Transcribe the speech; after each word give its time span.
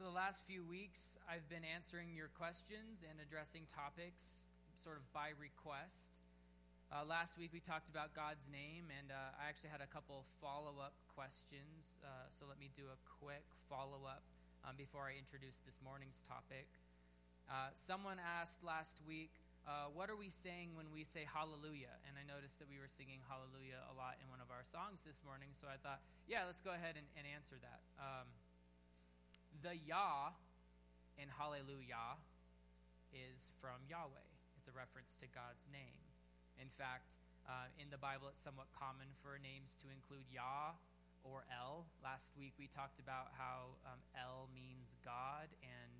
Over 0.00 0.08
the 0.08 0.16
last 0.16 0.48
few 0.48 0.64
weeks, 0.64 1.20
I've 1.28 1.44
been 1.52 1.60
answering 1.60 2.16
your 2.16 2.32
questions 2.32 3.04
and 3.04 3.20
addressing 3.20 3.68
topics 3.68 4.48
sort 4.80 4.96
of 4.96 5.04
by 5.12 5.36
request. 5.36 6.16
Uh, 6.88 7.04
last 7.04 7.36
week, 7.36 7.52
we 7.52 7.60
talked 7.60 7.92
about 7.92 8.16
God's 8.16 8.48
name, 8.48 8.88
and 8.88 9.12
uh, 9.12 9.36
I 9.36 9.52
actually 9.52 9.68
had 9.68 9.84
a 9.84 9.90
couple 9.92 10.24
follow 10.40 10.80
up 10.80 10.96
questions. 11.12 12.00
Uh, 12.00 12.32
so 12.32 12.48
let 12.48 12.56
me 12.56 12.72
do 12.72 12.88
a 12.88 12.96
quick 13.20 13.44
follow 13.68 14.08
up 14.08 14.24
um, 14.64 14.72
before 14.80 15.04
I 15.04 15.20
introduce 15.20 15.60
this 15.68 15.76
morning's 15.84 16.24
topic. 16.24 16.72
Uh, 17.44 17.68
someone 17.76 18.16
asked 18.16 18.64
last 18.64 19.04
week, 19.04 19.36
uh, 19.68 19.92
What 19.92 20.08
are 20.08 20.16
we 20.16 20.32
saying 20.32 20.72
when 20.80 20.88
we 20.96 21.04
say 21.04 21.28
hallelujah? 21.28 21.92
And 22.08 22.16
I 22.16 22.24
noticed 22.24 22.56
that 22.56 22.72
we 22.72 22.80
were 22.80 22.88
singing 22.88 23.20
hallelujah 23.28 23.84
a 23.92 23.94
lot 24.00 24.16
in 24.16 24.32
one 24.32 24.40
of 24.40 24.48
our 24.48 24.64
songs 24.64 25.04
this 25.04 25.20
morning, 25.28 25.52
so 25.52 25.68
I 25.68 25.76
thought, 25.76 26.00
yeah, 26.24 26.48
let's 26.48 26.64
go 26.64 26.72
ahead 26.72 26.96
and, 26.96 27.04
and 27.20 27.28
answer 27.28 27.60
that. 27.60 27.84
Um, 28.00 28.32
the 29.60 29.76
Yah 29.76 30.32
in 31.20 31.28
hallelujah 31.28 32.16
is 33.12 33.52
from 33.60 33.84
Yahweh, 33.84 34.28
it's 34.56 34.68
a 34.68 34.74
reference 34.74 35.12
to 35.20 35.28
God's 35.28 35.68
name. 35.68 36.00
In 36.56 36.72
fact, 36.72 37.12
uh, 37.44 37.68
in 37.76 37.92
the 37.92 38.00
Bible, 38.00 38.32
it's 38.32 38.40
somewhat 38.40 38.72
common 38.72 39.12
for 39.20 39.36
names 39.36 39.76
to 39.84 39.92
include 39.92 40.24
Yah 40.32 40.76
or 41.24 41.44
El. 41.52 41.84
Last 42.00 42.32
week, 42.40 42.56
we 42.56 42.72
talked 42.72 43.00
about 43.00 43.36
how 43.36 43.76
um, 43.84 44.00
El 44.16 44.48
means 44.52 44.96
God, 45.04 45.52
and 45.60 45.92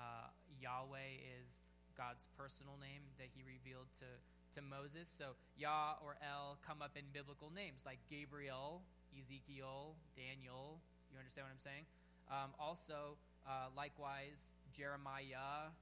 uh, 0.00 0.32
Yahweh 0.56 1.20
is 1.20 1.64
God's 1.92 2.24
personal 2.32 2.80
name 2.80 3.04
that 3.20 3.28
he 3.34 3.44
revealed 3.44 3.92
to, 4.00 4.08
to 4.56 4.60
Moses. 4.64 5.10
So, 5.10 5.36
Yah 5.58 6.00
or 6.00 6.16
El 6.24 6.56
come 6.64 6.80
up 6.80 6.96
in 6.96 7.04
biblical 7.12 7.52
names 7.52 7.84
like 7.84 8.00
Gabriel, 8.08 8.80
Ezekiel, 9.12 10.00
Daniel. 10.16 10.80
You 11.12 11.20
understand 11.20 11.52
what 11.52 11.60
I'm 11.60 11.64
saying? 11.66 11.84
Um, 12.30 12.54
also, 12.58 13.18
uh, 13.46 13.72
likewise, 13.76 14.52
Jeremiah, 14.72 15.72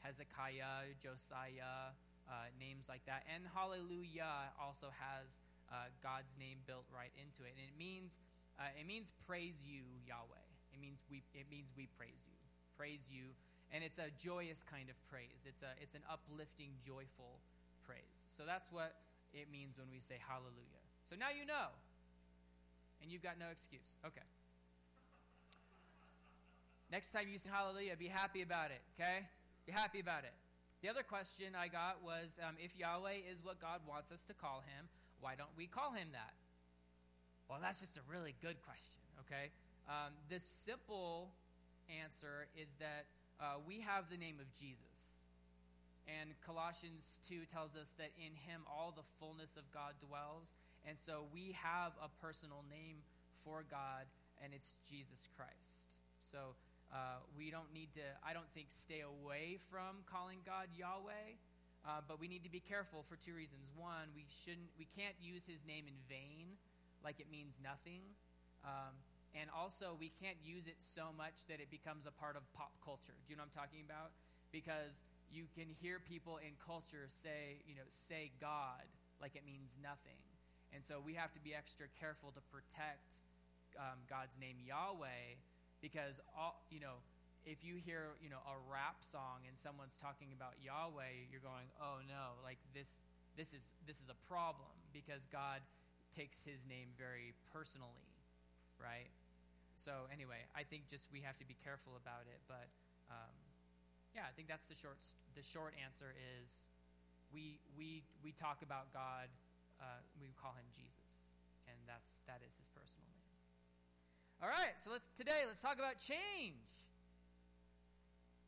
Hezekiah, 0.00 0.96
Josiah, 1.02 1.92
uh, 2.30 2.48
names 2.56 2.86
like 2.88 3.04
that. 3.06 3.26
And 3.26 3.44
hallelujah 3.50 4.54
also 4.56 4.88
has 4.96 5.42
uh, 5.68 5.90
God's 6.02 6.32
name 6.38 6.62
built 6.66 6.86
right 6.88 7.12
into 7.18 7.42
it. 7.42 7.52
And 7.58 7.64
it 7.66 7.76
means, 7.76 8.16
uh, 8.58 8.70
it 8.78 8.86
means 8.86 9.12
praise 9.26 9.66
you, 9.66 9.82
Yahweh. 10.06 10.46
It 10.72 10.80
means, 10.80 11.02
we, 11.10 11.22
it 11.34 11.50
means 11.50 11.68
we 11.76 11.90
praise 11.98 12.24
you. 12.24 12.38
Praise 12.78 13.10
you. 13.10 13.34
And 13.70 13.84
it's 13.84 13.98
a 13.98 14.10
joyous 14.18 14.62
kind 14.66 14.90
of 14.90 14.96
praise. 15.06 15.46
It's, 15.46 15.62
a, 15.62 15.74
it's 15.78 15.94
an 15.94 16.02
uplifting, 16.10 16.74
joyful 16.82 17.38
praise. 17.86 18.26
So 18.30 18.42
that's 18.46 18.70
what 18.72 18.98
it 19.34 19.46
means 19.50 19.78
when 19.78 19.90
we 19.90 20.00
say 20.02 20.18
hallelujah. 20.18 20.82
So 21.06 21.14
now 21.14 21.30
you 21.30 21.46
know. 21.46 21.74
And 23.02 23.10
you've 23.10 23.22
got 23.22 23.38
no 23.38 23.48
excuse. 23.50 23.96
Okay. 24.04 24.26
Next 26.90 27.10
time 27.12 27.30
you 27.30 27.38
sing 27.38 27.52
hallelujah, 27.54 27.94
be 27.94 28.10
happy 28.10 28.42
about 28.42 28.74
it, 28.74 28.82
okay? 28.98 29.22
Be 29.64 29.70
happy 29.70 30.00
about 30.00 30.24
it. 30.24 30.34
The 30.82 30.88
other 30.88 31.06
question 31.06 31.54
I 31.54 31.68
got 31.68 32.02
was 32.02 32.34
um, 32.42 32.56
if 32.58 32.74
Yahweh 32.74 33.30
is 33.30 33.44
what 33.44 33.60
God 33.60 33.80
wants 33.86 34.10
us 34.10 34.24
to 34.26 34.34
call 34.34 34.64
him, 34.66 34.90
why 35.20 35.34
don't 35.38 35.54
we 35.56 35.66
call 35.66 35.92
him 35.92 36.08
that? 36.12 36.34
Well, 37.48 37.58
that's 37.62 37.78
just 37.78 37.96
a 37.96 38.02
really 38.10 38.34
good 38.42 38.58
question, 38.66 39.02
okay? 39.22 39.54
Um, 39.86 40.18
the 40.30 40.40
simple 40.40 41.30
answer 41.86 42.50
is 42.58 42.74
that 42.80 43.06
uh, 43.38 43.62
we 43.62 43.80
have 43.86 44.10
the 44.10 44.16
name 44.16 44.42
of 44.42 44.50
Jesus. 44.58 45.22
And 46.10 46.34
Colossians 46.42 47.20
2 47.28 47.46
tells 47.46 47.78
us 47.78 47.94
that 47.98 48.10
in 48.18 48.34
him 48.34 48.66
all 48.66 48.90
the 48.90 49.06
fullness 49.22 49.54
of 49.54 49.62
God 49.70 49.94
dwells. 50.02 50.50
And 50.82 50.98
so 50.98 51.30
we 51.30 51.54
have 51.54 51.92
a 52.02 52.10
personal 52.18 52.64
name 52.66 53.06
for 53.44 53.62
God, 53.70 54.10
and 54.42 54.50
it's 54.50 54.74
Jesus 54.88 55.28
Christ. 55.36 55.86
So 56.18 56.58
uh, 56.90 57.22
we 57.38 57.50
don't 57.50 57.70
need 57.72 57.94
to, 57.94 58.06
I 58.26 58.34
don't 58.34 58.50
think, 58.50 58.74
stay 58.74 59.06
away 59.06 59.58
from 59.70 60.02
calling 60.10 60.42
God 60.42 60.74
Yahweh, 60.74 61.38
uh, 61.86 62.02
but 62.06 62.18
we 62.18 62.26
need 62.26 62.42
to 62.42 62.50
be 62.50 62.60
careful 62.60 63.06
for 63.06 63.14
two 63.14 63.34
reasons. 63.34 63.70
One, 63.78 64.10
we 64.14 64.26
shouldn't, 64.26 64.74
we 64.74 64.90
can't 64.98 65.14
use 65.22 65.46
His 65.46 65.62
name 65.62 65.86
in 65.86 65.94
vain, 66.10 66.58
like 67.06 67.22
it 67.22 67.30
means 67.30 67.54
nothing. 67.62 68.02
Um, 68.66 68.98
and 69.38 69.46
also, 69.54 69.94
we 69.94 70.10
can't 70.10 70.36
use 70.42 70.66
it 70.66 70.82
so 70.82 71.14
much 71.14 71.46
that 71.46 71.62
it 71.62 71.70
becomes 71.70 72.10
a 72.10 72.10
part 72.10 72.34
of 72.34 72.42
pop 72.50 72.74
culture. 72.82 73.14
Do 73.26 73.30
you 73.30 73.38
know 73.38 73.46
what 73.46 73.54
I'm 73.54 73.62
talking 73.62 73.86
about? 73.86 74.10
Because 74.50 74.98
you 75.30 75.46
can 75.54 75.70
hear 75.78 76.02
people 76.02 76.42
in 76.42 76.58
culture 76.58 77.06
say, 77.06 77.62
you 77.62 77.78
know, 77.78 77.86
say 78.10 78.34
God 78.42 78.82
like 79.22 79.38
it 79.38 79.46
means 79.46 79.78
nothing. 79.78 80.18
And 80.74 80.82
so 80.82 80.98
we 80.98 81.14
have 81.14 81.30
to 81.38 81.40
be 81.40 81.54
extra 81.54 81.86
careful 81.98 82.34
to 82.34 82.42
protect 82.50 83.22
um, 83.78 84.02
God's 84.10 84.34
name 84.42 84.58
Yahweh 84.58 85.38
because 85.82 86.20
all 86.36 86.60
you 86.70 86.80
know 86.80 87.00
if 87.44 87.64
you 87.64 87.80
hear 87.80 88.16
you 88.20 88.28
know 88.28 88.40
a 88.44 88.56
rap 88.68 89.00
song 89.00 89.48
and 89.48 89.56
someone's 89.56 89.96
talking 89.96 90.32
about 90.36 90.60
Yahweh, 90.60 91.32
you're 91.32 91.44
going, 91.44 91.68
oh 91.80 92.04
no, 92.04 92.36
like 92.44 92.60
this 92.76 93.00
this 93.36 93.56
is 93.56 93.64
this 93.88 93.96
is 94.00 94.08
a 94.12 94.18
problem 94.28 94.76
because 94.92 95.24
God 95.32 95.64
takes 96.12 96.44
His 96.44 96.66
name 96.68 96.92
very 96.98 97.32
personally, 97.52 98.12
right? 98.76 99.08
So 99.80 100.04
anyway, 100.12 100.44
I 100.52 100.68
think 100.68 100.92
just 100.92 101.08
we 101.08 101.24
have 101.24 101.40
to 101.40 101.46
be 101.48 101.56
careful 101.64 101.96
about 101.96 102.28
it. 102.28 102.40
But 102.44 102.68
um, 103.08 103.34
yeah, 104.12 104.28
I 104.28 104.32
think 104.36 104.48
that's 104.48 104.68
the 104.68 104.76
short 104.76 105.00
the 105.32 105.44
short 105.44 105.72
answer 105.80 106.12
is 106.12 106.68
we 107.32 107.56
we 107.72 108.04
we 108.20 108.36
talk 108.36 108.60
about 108.60 108.92
God, 108.92 109.32
uh, 109.80 110.04
we 110.20 110.36
call 110.36 110.52
Him 110.52 110.68
Jesus, 110.76 111.24
and 111.64 111.78
that's 111.88 112.20
that 112.28 112.44
is 112.44 112.52
His. 112.60 112.69
All 114.42 114.48
right, 114.48 114.72
so 114.80 114.88
let's 114.90 115.04
today 115.18 115.44
let's 115.46 115.60
talk 115.60 115.76
about 115.76 116.00
change. 116.00 116.72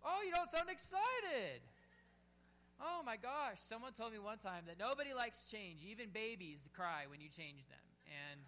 Oh, 0.03 0.25
you 0.25 0.33
don't 0.33 0.49
sound 0.49 0.71
excited. 0.73 1.61
Oh 2.81 3.03
my 3.05 3.17
gosh, 3.21 3.61
someone 3.61 3.93
told 3.93 4.15
me 4.15 4.19
one 4.19 4.39
time 4.39 4.65
that 4.69 4.79
nobody 4.81 5.13
likes 5.13 5.45
change, 5.45 5.85
even 5.85 6.09
babies 6.09 6.65
cry 6.73 7.05
when 7.11 7.21
you 7.21 7.29
change 7.29 7.69
them. 7.69 7.85
And 8.09 8.41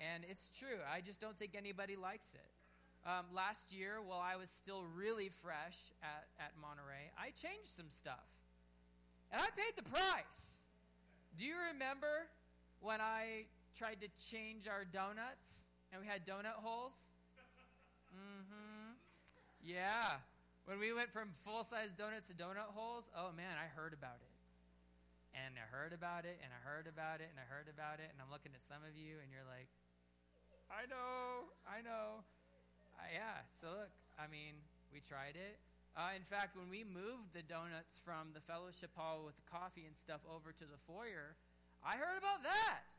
and 0.00 0.24
it's 0.24 0.48
true. 0.48 0.80
I 0.88 1.02
just 1.02 1.20
don't 1.20 1.36
think 1.36 1.52
anybody 1.52 1.96
likes 1.96 2.32
it. 2.32 2.48
Um, 3.04 3.26
last 3.30 3.70
year, 3.70 4.00
while 4.00 4.24
I 4.24 4.36
was 4.36 4.48
still 4.48 4.84
really 4.96 5.28
fresh 5.28 5.92
at, 6.02 6.24
at 6.40 6.52
Monterey, 6.58 7.12
I 7.18 7.26
changed 7.36 7.76
some 7.76 7.90
stuff. 7.90 8.24
And 9.30 9.38
I 9.38 9.52
paid 9.52 9.76
the 9.76 9.84
price. 9.84 10.64
Do 11.36 11.44
you 11.44 11.56
remember 11.74 12.30
when 12.80 13.02
I 13.02 13.44
tried 13.76 14.00
to 14.00 14.08
change 14.16 14.66
our 14.66 14.86
donuts? 14.86 15.66
And 15.92 16.00
we 16.00 16.08
had 16.08 16.24
donut 16.24 16.56
holes. 16.64 16.96
Mm-hmm. 18.16 18.96
Yeah. 19.60 20.24
When 20.64 20.80
we 20.80 20.96
went 20.96 21.12
from 21.12 21.36
full 21.44 21.68
size 21.68 21.92
donuts 21.92 22.32
to 22.32 22.34
donut 22.34 22.72
holes, 22.72 23.12
oh 23.12 23.30
man, 23.36 23.60
I 23.60 23.68
heard 23.68 23.92
about 23.92 24.24
it. 24.24 24.32
And 25.36 25.56
I 25.56 25.64
heard 25.64 25.96
about 25.96 26.28
it, 26.28 26.36
and 26.44 26.52
I 26.52 26.60
heard 26.60 26.84
about 26.84 27.24
it, 27.24 27.32
and 27.32 27.40
I 27.40 27.48
heard 27.48 27.68
about 27.68 28.04
it, 28.04 28.12
and 28.12 28.20
I'm 28.20 28.28
looking 28.28 28.52
at 28.52 28.60
some 28.60 28.84
of 28.84 28.92
you, 28.92 29.16
and 29.20 29.32
you're 29.32 29.48
like, 29.48 29.68
I 30.68 30.84
know, 30.88 31.48
I 31.64 31.80
know. 31.80 32.20
Uh, 33.00 33.08
yeah, 33.08 33.40
so 33.48 33.72
look, 33.72 33.92
I 34.20 34.28
mean, 34.28 34.60
we 34.92 35.00
tried 35.00 35.40
it. 35.40 35.56
Uh, 35.96 36.12
in 36.16 36.24
fact, 36.24 36.52
when 36.52 36.68
we 36.68 36.84
moved 36.84 37.32
the 37.32 37.44
donuts 37.44 37.96
from 38.00 38.36
the 38.36 38.44
fellowship 38.44 38.92
hall 38.92 39.24
with 39.24 39.40
coffee 39.48 39.88
and 39.88 39.96
stuff 39.96 40.20
over 40.28 40.52
to 40.52 40.64
the 40.68 40.80
foyer, 40.84 41.36
I 41.80 41.96
heard 41.96 42.20
about 42.20 42.44
that 42.44 42.91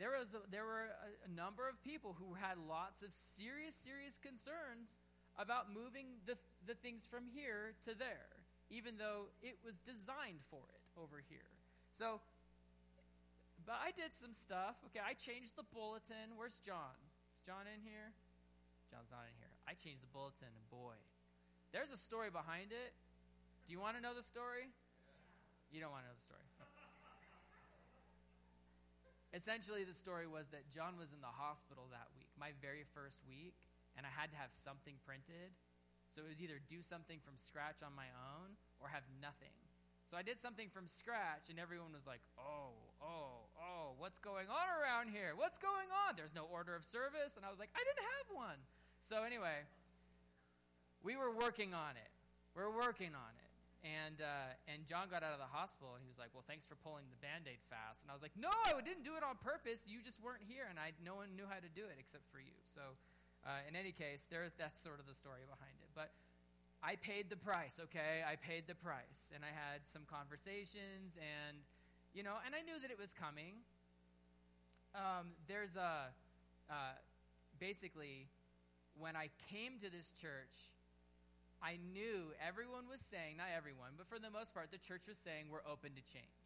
there, 0.00 0.16
was 0.16 0.32
a, 0.32 0.40
there 0.48 0.64
were 0.64 0.88
a, 0.88 1.28
a 1.28 1.30
number 1.30 1.68
of 1.68 1.76
people 1.84 2.16
who 2.16 2.32
had 2.32 2.56
lots 2.56 3.04
of 3.04 3.12
serious, 3.12 3.76
serious 3.76 4.16
concerns 4.16 4.96
about 5.36 5.68
moving 5.68 6.24
the, 6.24 6.40
the 6.64 6.72
things 6.72 7.04
from 7.04 7.28
here 7.28 7.76
to 7.84 7.92
there, 7.92 8.32
even 8.72 8.96
though 8.96 9.28
it 9.44 9.60
was 9.60 9.76
designed 9.84 10.40
for 10.48 10.64
it 10.72 10.84
over 10.96 11.20
here. 11.20 11.52
So, 11.92 12.24
but 13.68 13.76
I 13.76 13.92
did 13.92 14.16
some 14.16 14.32
stuff. 14.32 14.80
Okay, 14.88 15.04
I 15.04 15.12
changed 15.12 15.60
the 15.60 15.68
bulletin. 15.68 16.32
Where's 16.32 16.56
John? 16.64 16.96
Is 17.36 17.44
John 17.44 17.68
in 17.68 17.84
here? 17.84 18.16
John's 18.88 19.12
not 19.12 19.28
in 19.28 19.36
here. 19.38 19.52
I 19.68 19.76
changed 19.78 20.02
the 20.02 20.10
bulletin, 20.10 20.50
and 20.50 20.66
boy, 20.72 20.98
there's 21.70 21.94
a 21.94 22.00
story 22.00 22.32
behind 22.32 22.72
it. 22.74 22.96
Do 23.68 23.70
you 23.70 23.78
want 23.78 23.94
to 23.94 24.02
know 24.02 24.16
the 24.16 24.24
story? 24.24 24.72
You 25.70 25.78
don't 25.78 25.94
want 25.94 26.02
to 26.02 26.10
know 26.10 26.18
the 26.18 26.26
story. 26.26 26.49
Essentially, 29.30 29.86
the 29.86 29.94
story 29.94 30.26
was 30.26 30.50
that 30.50 30.66
John 30.74 30.98
was 30.98 31.14
in 31.14 31.22
the 31.22 31.30
hospital 31.30 31.86
that 31.94 32.10
week, 32.18 32.30
my 32.34 32.50
very 32.58 32.82
first 32.82 33.22
week, 33.22 33.54
and 33.94 34.02
I 34.02 34.10
had 34.10 34.34
to 34.34 34.38
have 34.38 34.50
something 34.50 34.98
printed. 35.06 35.54
So 36.10 36.26
it 36.26 36.34
was 36.34 36.42
either 36.42 36.58
do 36.66 36.82
something 36.82 37.22
from 37.22 37.38
scratch 37.38 37.86
on 37.86 37.94
my 37.94 38.10
own 38.10 38.58
or 38.82 38.90
have 38.90 39.06
nothing. 39.22 39.54
So 40.10 40.18
I 40.18 40.26
did 40.26 40.42
something 40.42 40.66
from 40.66 40.90
scratch, 40.90 41.46
and 41.54 41.62
everyone 41.62 41.94
was 41.94 42.02
like, 42.02 42.18
oh, 42.34 42.74
oh, 42.98 43.46
oh, 43.54 43.94
what's 43.94 44.18
going 44.18 44.50
on 44.50 44.66
around 44.66 45.14
here? 45.14 45.38
What's 45.38 45.54
going 45.54 45.86
on? 45.94 46.18
There's 46.18 46.34
no 46.34 46.50
order 46.50 46.74
of 46.74 46.82
service. 46.82 47.38
And 47.38 47.46
I 47.46 47.50
was 47.54 47.62
like, 47.62 47.70
I 47.78 47.82
didn't 47.86 48.02
have 48.18 48.26
one. 48.34 48.58
So 49.06 49.22
anyway, 49.22 49.62
we 51.06 51.14
were 51.14 51.30
working 51.30 51.78
on 51.78 51.94
it. 51.94 52.10
We're 52.58 52.74
working 52.74 53.14
on 53.14 53.32
it. 53.38 53.39
And, 53.80 54.20
uh, 54.20 54.52
and 54.68 54.84
John 54.84 55.08
got 55.08 55.24
out 55.24 55.32
of 55.32 55.40
the 55.40 55.48
hospital 55.48 55.96
and 55.96 56.04
he 56.04 56.10
was 56.12 56.20
like, 56.20 56.28
Well, 56.36 56.44
thanks 56.44 56.68
for 56.68 56.76
pulling 56.76 57.08
the 57.08 57.20
band 57.24 57.48
aid 57.48 57.64
fast. 57.64 58.04
And 58.04 58.12
I 58.12 58.14
was 58.14 58.20
like, 58.20 58.36
No, 58.36 58.52
I 58.68 58.76
didn't 58.84 59.08
do 59.08 59.16
it 59.16 59.24
on 59.24 59.40
purpose. 59.40 59.80
You 59.88 60.04
just 60.04 60.20
weren't 60.20 60.44
here. 60.44 60.68
And 60.68 60.76
I, 60.76 60.92
no 61.00 61.16
one 61.16 61.32
knew 61.32 61.48
how 61.48 61.56
to 61.56 61.70
do 61.72 61.88
it 61.88 61.96
except 61.96 62.28
for 62.28 62.40
you. 62.44 62.56
So 62.68 62.96
Uh, 63.40 63.64
in 63.64 63.72
any 63.72 63.88
case, 63.88 64.28
there, 64.28 64.44
that's 64.60 64.76
sort 64.84 65.00
of 65.00 65.08
the 65.08 65.16
story 65.16 65.48
behind 65.48 65.72
it. 65.80 65.88
But 65.96 66.12
I 66.84 66.96
paid 66.96 67.32
the 67.32 67.40
price, 67.40 67.80
okay? 67.88 68.20
I 68.20 68.36
paid 68.36 68.68
the 68.68 68.76
price. 68.76 69.32
And 69.32 69.40
I 69.44 69.48
had 69.48 69.80
some 69.88 70.04
conversations, 70.04 71.16
and, 71.16 71.56
you 72.12 72.22
know, 72.22 72.36
and 72.44 72.52
I 72.52 72.60
knew 72.60 72.76
that 72.84 72.90
it 72.92 72.98
was 73.00 73.12
coming. 73.16 73.64
Um, 74.92 75.32
there's 75.48 75.76
a, 75.76 76.12
uh, 76.68 77.00
basically, 77.56 78.28
when 78.98 79.16
I 79.16 79.30
came 79.48 79.80
to 79.80 79.88
this 79.88 80.12
church, 80.12 80.68
I 81.60 81.76
knew 81.92 82.32
everyone 82.40 82.88
was 82.88 83.04
saying, 83.04 83.36
not 83.36 83.52
everyone, 83.52 83.92
but 84.00 84.08
for 84.08 84.16
the 84.16 84.32
most 84.32 84.56
part, 84.56 84.72
the 84.72 84.80
church 84.80 85.04
was 85.08 85.20
saying 85.20 85.52
we're 85.52 85.64
open 85.68 85.92
to 85.92 86.04
change. 86.08 86.40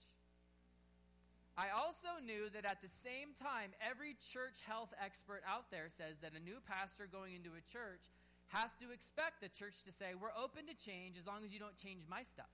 I 1.54 1.70
also 1.70 2.18
knew 2.18 2.50
that 2.50 2.66
at 2.66 2.82
the 2.82 2.90
same 2.90 3.30
time, 3.38 3.70
every 3.78 4.18
church 4.18 4.66
health 4.66 4.90
expert 4.98 5.46
out 5.46 5.70
there 5.70 5.86
says 5.86 6.18
that 6.18 6.34
a 6.34 6.42
new 6.42 6.58
pastor 6.66 7.06
going 7.06 7.38
into 7.38 7.54
a 7.54 7.62
church 7.62 8.10
has 8.50 8.74
to 8.82 8.90
expect 8.90 9.38
the 9.38 9.46
church 9.54 9.86
to 9.86 9.94
say, 9.94 10.18
We're 10.18 10.34
open 10.34 10.66
to 10.66 10.74
change 10.74 11.14
as 11.14 11.30
long 11.30 11.46
as 11.46 11.54
you 11.54 11.62
don't 11.62 11.78
change 11.78 12.02
my 12.10 12.26
stuff. 12.26 12.50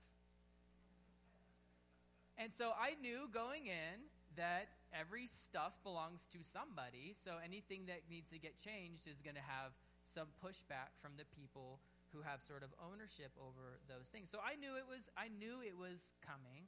And 2.37 2.53
so 2.53 2.77
I 2.77 2.93
knew 3.01 3.25
going 3.33 3.65
in 3.65 4.05
that 4.37 4.69
every 4.93 5.25
stuff 5.25 5.81
belongs 5.81 6.29
to 6.37 6.45
somebody, 6.45 7.17
so 7.17 7.41
anything 7.41 7.89
that 7.89 8.05
needs 8.05 8.29
to 8.29 8.39
get 8.39 8.61
changed 8.61 9.09
is 9.09 9.17
going 9.19 9.35
to 9.35 9.45
have 9.49 9.73
some 10.05 10.29
pushback 10.45 10.93
from 11.01 11.17
the 11.17 11.25
people 11.33 11.81
who 12.13 12.21
have 12.21 12.43
sort 12.43 12.63
of 12.63 12.71
ownership 12.79 13.31
over 13.39 13.79
those 13.87 14.11
things. 14.11 14.29
So 14.29 14.39
I 14.43 14.55
knew 14.55 14.75
it 14.75 14.87
was 14.87 15.09
I 15.17 15.31
knew 15.31 15.63
it 15.63 15.75
was 15.75 16.11
coming. 16.21 16.67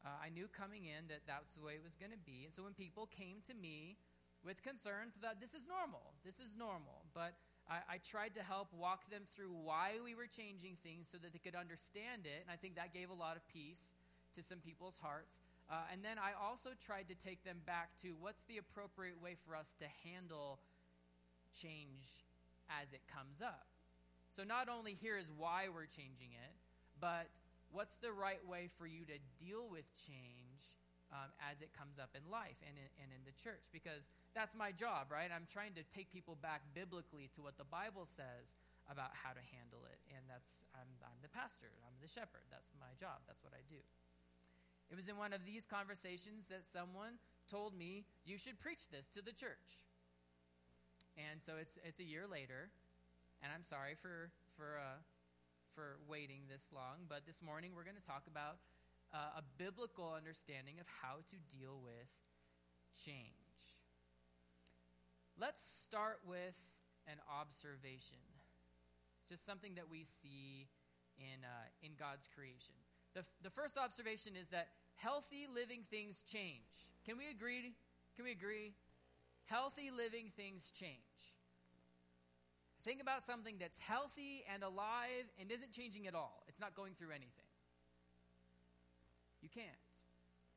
Uh, 0.00 0.16
I 0.16 0.32
knew 0.32 0.48
coming 0.48 0.88
in 0.88 1.12
that 1.12 1.28
that's 1.28 1.52
the 1.52 1.62
way 1.62 1.76
it 1.76 1.84
was 1.84 1.96
going 2.00 2.12
to 2.12 2.24
be. 2.24 2.48
And 2.48 2.52
so 2.52 2.64
when 2.64 2.72
people 2.72 3.04
came 3.04 3.44
to 3.44 3.54
me 3.54 4.00
with 4.40 4.64
concerns 4.64 5.20
that 5.20 5.40
this 5.44 5.52
is 5.52 5.68
normal, 5.68 6.16
this 6.24 6.40
is 6.40 6.56
normal, 6.56 7.04
but 7.12 7.36
I, 7.68 7.96
I 7.96 7.96
tried 8.00 8.32
to 8.40 8.42
help 8.42 8.72
walk 8.72 9.08
them 9.12 9.28
through 9.36 9.52
why 9.52 10.00
we 10.00 10.16
were 10.16 10.26
changing 10.26 10.80
things 10.80 11.12
so 11.12 11.18
that 11.20 11.36
they 11.36 11.38
could 11.38 11.54
understand 11.54 12.24
it. 12.24 12.42
And 12.42 12.50
I 12.50 12.56
think 12.56 12.80
that 12.80 12.96
gave 12.96 13.12
a 13.12 13.18
lot 13.18 13.36
of 13.36 13.44
peace 13.46 13.92
to 14.34 14.42
some 14.42 14.58
people's 14.58 14.98
hearts. 14.98 15.38
Uh, 15.70 15.86
and 15.92 16.02
then 16.02 16.18
I 16.18 16.32
also 16.34 16.70
tried 16.74 17.06
to 17.08 17.14
take 17.14 17.44
them 17.44 17.62
back 17.66 17.94
to 18.02 18.16
what's 18.18 18.42
the 18.48 18.58
appropriate 18.58 19.22
way 19.22 19.36
for 19.36 19.54
us 19.54 19.74
to 19.78 19.86
handle 20.02 20.58
change 21.54 22.26
as 22.82 22.92
it 22.92 23.02
comes 23.06 23.42
up. 23.42 23.69
So 24.30 24.46
not 24.46 24.70
only 24.70 24.94
here 24.94 25.18
is 25.18 25.26
why 25.34 25.66
we're 25.66 25.90
changing 25.90 26.30
it, 26.32 26.54
but 27.02 27.26
what's 27.74 27.96
the 27.98 28.14
right 28.14 28.42
way 28.46 28.70
for 28.78 28.86
you 28.86 29.02
to 29.06 29.18
deal 29.42 29.66
with 29.66 29.86
change 30.06 30.70
um, 31.10 31.34
as 31.42 31.58
it 31.62 31.74
comes 31.74 31.98
up 31.98 32.14
in 32.14 32.22
life 32.30 32.58
and 32.62 32.78
in, 32.78 32.90
and 33.02 33.08
in 33.10 33.22
the 33.26 33.34
church? 33.34 33.66
Because 33.74 34.06
that's 34.34 34.54
my 34.54 34.70
job, 34.70 35.10
right? 35.10 35.30
I'm 35.30 35.50
trying 35.50 35.74
to 35.74 35.82
take 35.90 36.14
people 36.14 36.38
back 36.38 36.62
biblically 36.74 37.30
to 37.34 37.42
what 37.42 37.58
the 37.58 37.66
Bible 37.66 38.06
says 38.06 38.54
about 38.86 39.10
how 39.14 39.34
to 39.34 39.42
handle 39.54 39.82
it. 39.90 39.98
And 40.14 40.22
that's, 40.30 40.62
I'm, 40.78 40.90
I'm 41.02 41.18
the 41.22 41.30
pastor, 41.30 41.70
I'm 41.82 41.98
the 41.98 42.10
shepherd. 42.10 42.46
That's 42.54 42.70
my 42.78 42.94
job, 42.98 43.26
that's 43.26 43.42
what 43.42 43.54
I 43.54 43.62
do. 43.66 43.82
It 44.90 44.98
was 44.98 45.06
in 45.06 45.14
one 45.18 45.30
of 45.30 45.46
these 45.46 45.66
conversations 45.66 46.50
that 46.50 46.66
someone 46.66 47.18
told 47.46 47.78
me, 47.78 48.06
You 48.26 48.38
should 48.38 48.58
preach 48.58 48.90
this 48.90 49.06
to 49.14 49.22
the 49.22 49.30
church. 49.30 49.78
And 51.18 51.38
so 51.42 51.58
it's, 51.60 51.78
it's 51.86 52.00
a 52.00 52.06
year 52.06 52.26
later, 52.26 52.70
and 53.42 53.52
I'm 53.52 53.62
sorry 53.62 53.94
for 53.94 54.30
for 54.56 54.78
uh, 54.78 55.00
for 55.74 55.98
waiting 56.08 56.44
this 56.48 56.68
long, 56.72 57.08
but 57.08 57.24
this 57.26 57.40
morning 57.42 57.72
we're 57.74 57.84
going 57.84 58.00
to 58.00 58.06
talk 58.06 58.24
about 58.28 58.60
uh, 59.12 59.40
a 59.40 59.42
biblical 59.58 60.12
understanding 60.16 60.78
of 60.80 60.86
how 61.02 61.24
to 61.30 61.36
deal 61.48 61.80
with 61.82 62.10
change. 62.92 63.34
Let's 65.38 65.64
start 65.64 66.20
with 66.26 66.58
an 67.08 67.16
observation. 67.28 68.20
It's 69.20 69.28
just 69.28 69.46
something 69.46 69.74
that 69.74 69.88
we 69.88 70.04
see 70.04 70.68
in 71.16 71.44
uh, 71.44 71.68
in 71.82 71.92
God's 71.98 72.28
creation. 72.28 72.76
The, 73.14 73.24
the 73.42 73.50
first 73.50 73.78
observation 73.78 74.36
is 74.36 74.48
that 74.50 74.68
healthy 74.94 75.48
living 75.52 75.82
things 75.90 76.22
change. 76.22 76.86
Can 77.04 77.16
we 77.16 77.30
agree? 77.30 77.74
Can 78.14 78.24
we 78.24 78.32
agree? 78.32 78.74
Healthy 79.46 79.90
living 79.90 80.30
things 80.36 80.70
change. 80.70 81.34
Think 82.82 83.02
about 83.02 83.24
something 83.24 83.56
that's 83.60 83.78
healthy 83.78 84.44
and 84.52 84.62
alive 84.62 85.28
and 85.38 85.50
isn't 85.50 85.72
changing 85.72 86.06
at 86.06 86.14
all. 86.14 86.44
It's 86.48 86.60
not 86.60 86.74
going 86.74 86.94
through 86.94 87.10
anything. 87.10 87.50
You 89.42 89.48
can't. 89.48 89.66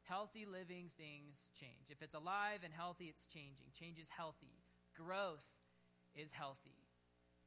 Healthy 0.03 0.45
living 0.45 0.89
things 0.97 1.49
change. 1.57 1.89
If 1.89 2.01
it's 2.01 2.15
alive 2.15 2.59
and 2.63 2.73
healthy, 2.73 3.05
it's 3.05 3.25
changing. 3.25 3.67
Change 3.77 3.99
is 3.99 4.07
healthy. 4.09 4.59
Growth 4.95 5.47
is 6.15 6.31
healthy. 6.31 6.83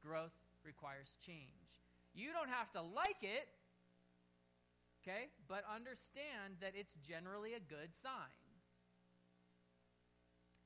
Growth 0.03 0.33
requires 0.63 1.15
change. 1.25 1.81
You 2.13 2.33
don't 2.33 2.49
have 2.49 2.71
to 2.71 2.81
like 2.81 3.21
it, 3.21 3.47
okay? 5.01 5.29
But 5.47 5.63
understand 5.73 6.57
that 6.61 6.73
it's 6.75 6.97
generally 7.05 7.53
a 7.53 7.59
good 7.59 7.93
sign. 7.93 8.33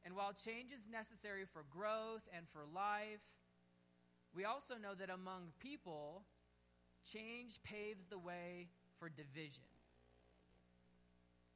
And 0.03 0.15
while 0.15 0.33
change 0.33 0.71
is 0.71 0.87
necessary 0.91 1.43
for 1.45 1.63
growth 1.69 2.27
and 2.35 2.47
for 2.49 2.61
life, 2.73 3.21
we 4.35 4.45
also 4.45 4.75
know 4.75 4.95
that 4.97 5.09
among 5.09 5.51
people, 5.59 6.23
change 7.03 7.61
paves 7.63 8.07
the 8.07 8.19
way 8.19 8.69
for 8.97 9.09
division. 9.09 9.63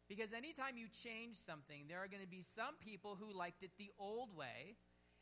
Because 0.08 0.34
anytime 0.34 0.78
you 0.78 0.88
change 0.88 1.36
something, 1.36 1.86
there 1.88 2.00
are 2.04 2.08
going 2.08 2.22
to 2.22 2.30
be 2.30 2.44
some 2.44 2.76
people 2.80 3.18
who 3.20 3.34
liked 3.36 3.64
it 3.64 3.72
the 3.78 3.90
old 3.98 4.36
way 4.36 4.78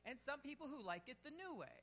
and 0.06 0.20
some 0.20 0.40
people 0.40 0.68
who 0.68 0.86
like 0.86 1.08
it 1.08 1.18
the 1.24 1.32
new 1.32 1.58
way. 1.58 1.80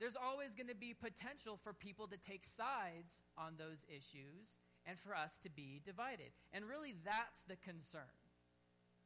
There's 0.00 0.16
always 0.16 0.54
going 0.54 0.68
to 0.68 0.78
be 0.78 0.94
potential 0.94 1.58
for 1.60 1.72
people 1.72 2.06
to 2.08 2.16
take 2.16 2.44
sides 2.44 3.20
on 3.36 3.54
those 3.58 3.84
issues 3.88 4.56
and 4.86 4.96
for 4.98 5.14
us 5.14 5.38
to 5.42 5.50
be 5.50 5.82
divided. 5.84 6.30
And 6.52 6.64
really, 6.64 6.94
that's 7.04 7.42
the 7.42 7.56
concern. 7.56 8.14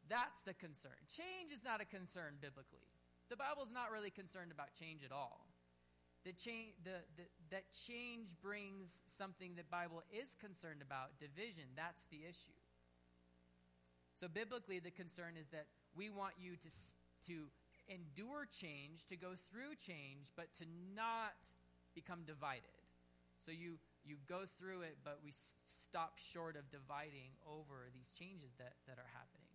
That's 0.08 0.42
the 0.42 0.54
concern. 0.54 1.00
Change 1.08 1.50
is 1.50 1.64
not 1.64 1.80
a 1.80 1.86
concern 1.86 2.34
biblically 2.40 2.91
the 3.32 3.40
Bible's 3.40 3.72
not 3.72 3.88
really 3.88 4.12
concerned 4.12 4.52
about 4.52 4.76
change 4.76 5.00
at 5.00 5.10
all. 5.10 5.48
The 6.28 6.36
change, 6.36 6.76
the, 6.84 7.00
the, 7.16 7.24
that 7.48 7.64
change 7.72 8.36
brings 8.44 9.00
something 9.08 9.56
that 9.56 9.72
Bible 9.72 10.04
is 10.12 10.36
concerned 10.36 10.84
about, 10.84 11.16
division. 11.16 11.64
That's 11.72 12.04
the 12.12 12.28
issue. 12.28 12.60
So 14.12 14.28
biblically, 14.28 14.84
the 14.84 14.92
concern 14.92 15.40
is 15.40 15.48
that 15.48 15.64
we 15.96 16.12
want 16.12 16.36
you 16.36 16.60
to, 16.60 16.70
to 17.32 17.48
endure 17.88 18.44
change, 18.52 19.08
to 19.08 19.16
go 19.16 19.32
through 19.48 19.80
change, 19.80 20.28
but 20.36 20.52
to 20.60 20.68
not 20.92 21.40
become 21.96 22.28
divided. 22.28 22.84
So 23.40 23.50
you, 23.50 23.80
you 24.04 24.20
go 24.28 24.44
through 24.60 24.84
it, 24.84 25.00
but 25.02 25.24
we 25.24 25.32
stop 25.32 26.20
short 26.20 26.60
of 26.60 26.68
dividing 26.68 27.32
over 27.48 27.88
these 27.96 28.12
changes 28.12 28.52
that, 28.60 28.76
that 28.86 29.00
are 29.00 29.10
happening. 29.16 29.48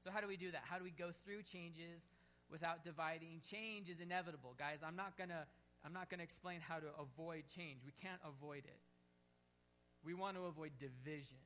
So, 0.00 0.10
how 0.10 0.24
do 0.24 0.26
we 0.26 0.40
do 0.40 0.50
that? 0.50 0.64
How 0.64 0.78
do 0.78 0.84
we 0.84 0.96
go 0.96 1.12
through 1.12 1.44
changes 1.44 2.08
without 2.50 2.82
dividing. 2.82 3.40
Change 3.42 3.88
is 3.88 4.00
inevitable, 4.00 4.54
guys. 4.58 4.80
I'm 4.84 4.96
not 4.96 5.16
going 5.16 5.30
to 5.30 5.46
I'm 5.84 5.94
not 5.94 6.10
going 6.10 6.18
to 6.18 6.24
explain 6.24 6.60
how 6.60 6.76
to 6.76 6.92
avoid 7.00 7.48
change. 7.48 7.80
We 7.86 7.96
can't 7.96 8.20
avoid 8.20 8.68
it. 8.68 8.80
We 10.04 10.12
want 10.12 10.36
to 10.36 10.44
avoid 10.44 10.72
division. 10.78 11.40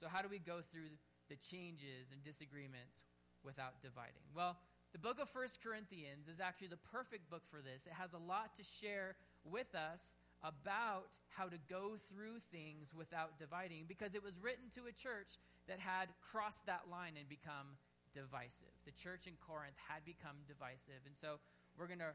So 0.00 0.08
how 0.08 0.22
do 0.22 0.28
we 0.28 0.38
go 0.38 0.60
through 0.72 0.88
the 1.28 1.36
changes 1.36 2.08
and 2.12 2.24
disagreements 2.24 3.04
without 3.44 3.80
dividing? 3.82 4.24
Well, 4.34 4.56
the 4.92 4.98
book 4.98 5.20
of 5.20 5.28
First 5.28 5.62
Corinthians 5.62 6.28
is 6.28 6.40
actually 6.40 6.68
the 6.68 6.80
perfect 6.88 7.28
book 7.28 7.42
for 7.50 7.60
this. 7.60 7.86
It 7.86 7.92
has 7.92 8.14
a 8.14 8.18
lot 8.18 8.54
to 8.56 8.64
share 8.64 9.16
with 9.44 9.74
us 9.74 10.14
about 10.44 11.16
how 11.28 11.48
to 11.48 11.56
go 11.68 11.96
through 12.12 12.38
things 12.52 12.92
without 12.94 13.38
dividing 13.38 13.84
because 13.88 14.14
it 14.14 14.22
was 14.22 14.38
written 14.40 14.68
to 14.76 14.86
a 14.88 14.92
church 14.92 15.40
that 15.66 15.80
had 15.80 16.08
crossed 16.20 16.64
that 16.66 16.84
line 16.90 17.16
and 17.18 17.28
become 17.28 17.80
divisive. 18.14 18.70
The 18.86 18.94
church 18.94 19.26
in 19.26 19.34
Corinth 19.42 19.76
had 19.90 20.06
become 20.06 20.46
divisive. 20.46 21.02
And 21.04 21.18
so 21.18 21.42
we're 21.74 21.90
going 21.90 22.02
to 22.02 22.14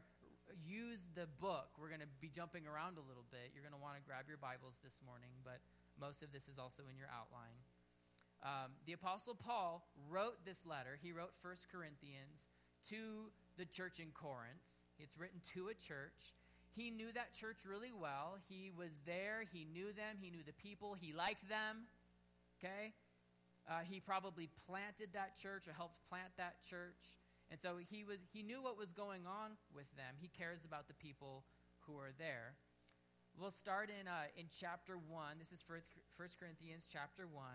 use 0.64 1.04
the 1.14 1.28
book. 1.38 1.76
We're 1.76 1.92
going 1.92 2.02
to 2.02 2.12
be 2.18 2.32
jumping 2.32 2.64
around 2.64 2.96
a 2.96 3.04
little 3.04 3.28
bit. 3.28 3.52
You're 3.52 3.62
going 3.62 3.76
to 3.76 3.82
want 3.82 4.00
to 4.00 4.04
grab 4.04 4.26
your 4.26 4.40
Bibles 4.40 4.80
this 4.82 4.98
morning, 5.04 5.36
but 5.44 5.60
most 6.00 6.24
of 6.24 6.32
this 6.32 6.48
is 6.48 6.58
also 6.58 6.88
in 6.88 6.96
your 6.96 7.12
outline. 7.12 7.60
Um, 8.40 8.72
the 8.88 8.96
Apostle 8.96 9.36
Paul 9.36 9.84
wrote 10.08 10.40
this 10.48 10.64
letter. 10.64 10.96
He 10.96 11.12
wrote 11.12 11.36
First 11.44 11.68
Corinthians 11.68 12.48
to 12.88 13.28
the 13.60 13.68
church 13.68 14.00
in 14.00 14.10
Corinth. 14.16 14.64
It's 14.98 15.20
written 15.20 15.40
to 15.54 15.68
a 15.68 15.76
church. 15.76 16.32
He 16.72 16.88
knew 16.88 17.12
that 17.12 17.34
church 17.34 17.68
really 17.68 17.92
well. 17.92 18.38
He 18.48 18.70
was 18.72 18.90
there. 19.04 19.44
He 19.52 19.66
knew 19.68 19.92
them. 19.92 20.16
He 20.20 20.30
knew 20.30 20.42
the 20.46 20.56
people. 20.56 20.96
He 20.98 21.12
liked 21.12 21.48
them. 21.48 21.84
Okay? 22.58 22.92
Uh, 23.70 23.86
he 23.86 24.00
probably 24.00 24.50
planted 24.66 25.14
that 25.14 25.38
church 25.38 25.70
or 25.70 25.72
helped 25.72 26.02
plant 26.10 26.34
that 26.36 26.58
church. 26.66 27.14
And 27.54 27.60
so 27.62 27.78
he, 27.78 28.02
was, 28.02 28.18
he 28.34 28.42
knew 28.42 28.58
what 28.58 28.76
was 28.76 28.90
going 28.90 29.30
on 29.30 29.54
with 29.70 29.86
them. 29.94 30.18
He 30.18 30.26
cares 30.26 30.66
about 30.66 30.88
the 30.88 30.98
people 30.98 31.46
who 31.86 31.94
are 31.94 32.10
there. 32.18 32.58
We'll 33.38 33.54
start 33.54 33.88
in, 33.94 34.10
uh, 34.10 34.26
in 34.34 34.50
chapter 34.50 34.98
1. 34.98 35.38
This 35.38 35.54
is 35.54 35.62
1 35.62 35.78
Corinthians 36.42 36.90
chapter 36.90 37.30
1. 37.30 37.46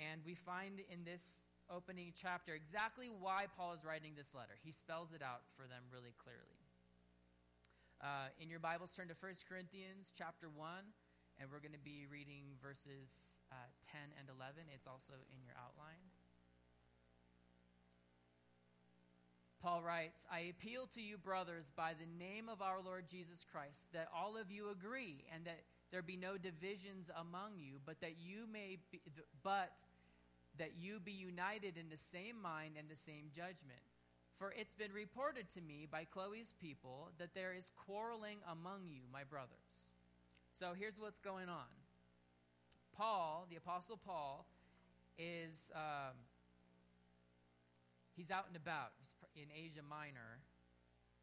And 0.00 0.24
we 0.24 0.32
find 0.32 0.80
in 0.88 1.04
this 1.04 1.44
opening 1.68 2.16
chapter 2.16 2.56
exactly 2.56 3.12
why 3.12 3.44
Paul 3.56 3.76
is 3.76 3.84
writing 3.84 4.16
this 4.16 4.32
letter. 4.32 4.56
He 4.64 4.72
spells 4.72 5.12
it 5.12 5.20
out 5.20 5.44
for 5.52 5.68
them 5.68 5.84
really 5.92 6.16
clearly. 6.16 6.64
Uh, 8.00 8.32
in 8.40 8.48
your 8.48 8.60
Bibles, 8.60 8.92
turn 8.92 9.08
to 9.08 9.16
1 9.16 9.44
Corinthians 9.48 10.12
chapter 10.16 10.48
1, 10.48 10.68
and 11.40 11.48
we're 11.52 11.60
going 11.60 11.76
to 11.76 11.80
be 11.80 12.08
reading 12.08 12.56
verses 12.60 13.35
uh, 13.52 13.70
10 13.92 14.00
and 14.18 14.28
11. 14.28 14.66
It's 14.74 14.86
also 14.86 15.14
in 15.32 15.42
your 15.42 15.54
outline. 15.58 16.02
Paul 19.62 19.82
writes, 19.82 20.22
I 20.30 20.52
appeal 20.54 20.86
to 20.94 21.02
you, 21.02 21.18
brothers, 21.18 21.72
by 21.74 21.94
the 21.98 22.06
name 22.22 22.48
of 22.48 22.62
our 22.62 22.80
Lord 22.80 23.08
Jesus 23.08 23.44
Christ, 23.44 23.90
that 23.92 24.08
all 24.14 24.36
of 24.36 24.50
you 24.50 24.70
agree 24.70 25.24
and 25.34 25.44
that 25.44 25.62
there 25.90 26.02
be 26.02 26.16
no 26.16 26.36
divisions 26.36 27.10
among 27.18 27.58
you, 27.58 27.80
but 27.84 28.00
that 28.00 28.14
you 28.18 28.46
may 28.52 28.78
be, 28.92 29.00
but 29.42 29.72
that 30.58 30.72
you 30.78 31.00
be 31.00 31.12
united 31.12 31.76
in 31.76 31.88
the 31.88 31.96
same 31.96 32.40
mind 32.40 32.74
and 32.78 32.88
the 32.88 32.96
same 32.96 33.30
judgment. 33.34 33.82
For 34.38 34.52
it's 34.56 34.74
been 34.74 34.92
reported 34.92 35.48
to 35.54 35.60
me 35.60 35.86
by 35.90 36.04
Chloe's 36.04 36.52
people 36.60 37.10
that 37.18 37.34
there 37.34 37.54
is 37.54 37.70
quarreling 37.74 38.38
among 38.50 38.86
you, 38.86 39.02
my 39.12 39.24
brothers. 39.24 39.88
So 40.52 40.74
here's 40.78 41.00
what's 41.00 41.18
going 41.18 41.48
on. 41.48 41.72
Paul, 42.96 43.46
the 43.50 43.56
Apostle 43.56 43.98
Paul, 44.04 44.46
is 45.18 45.70
um, 45.74 46.16
he's 48.16 48.30
out 48.30 48.46
and 48.48 48.56
about 48.56 48.92
in 49.34 49.52
Asia 49.52 49.84
Minor, 49.88 50.40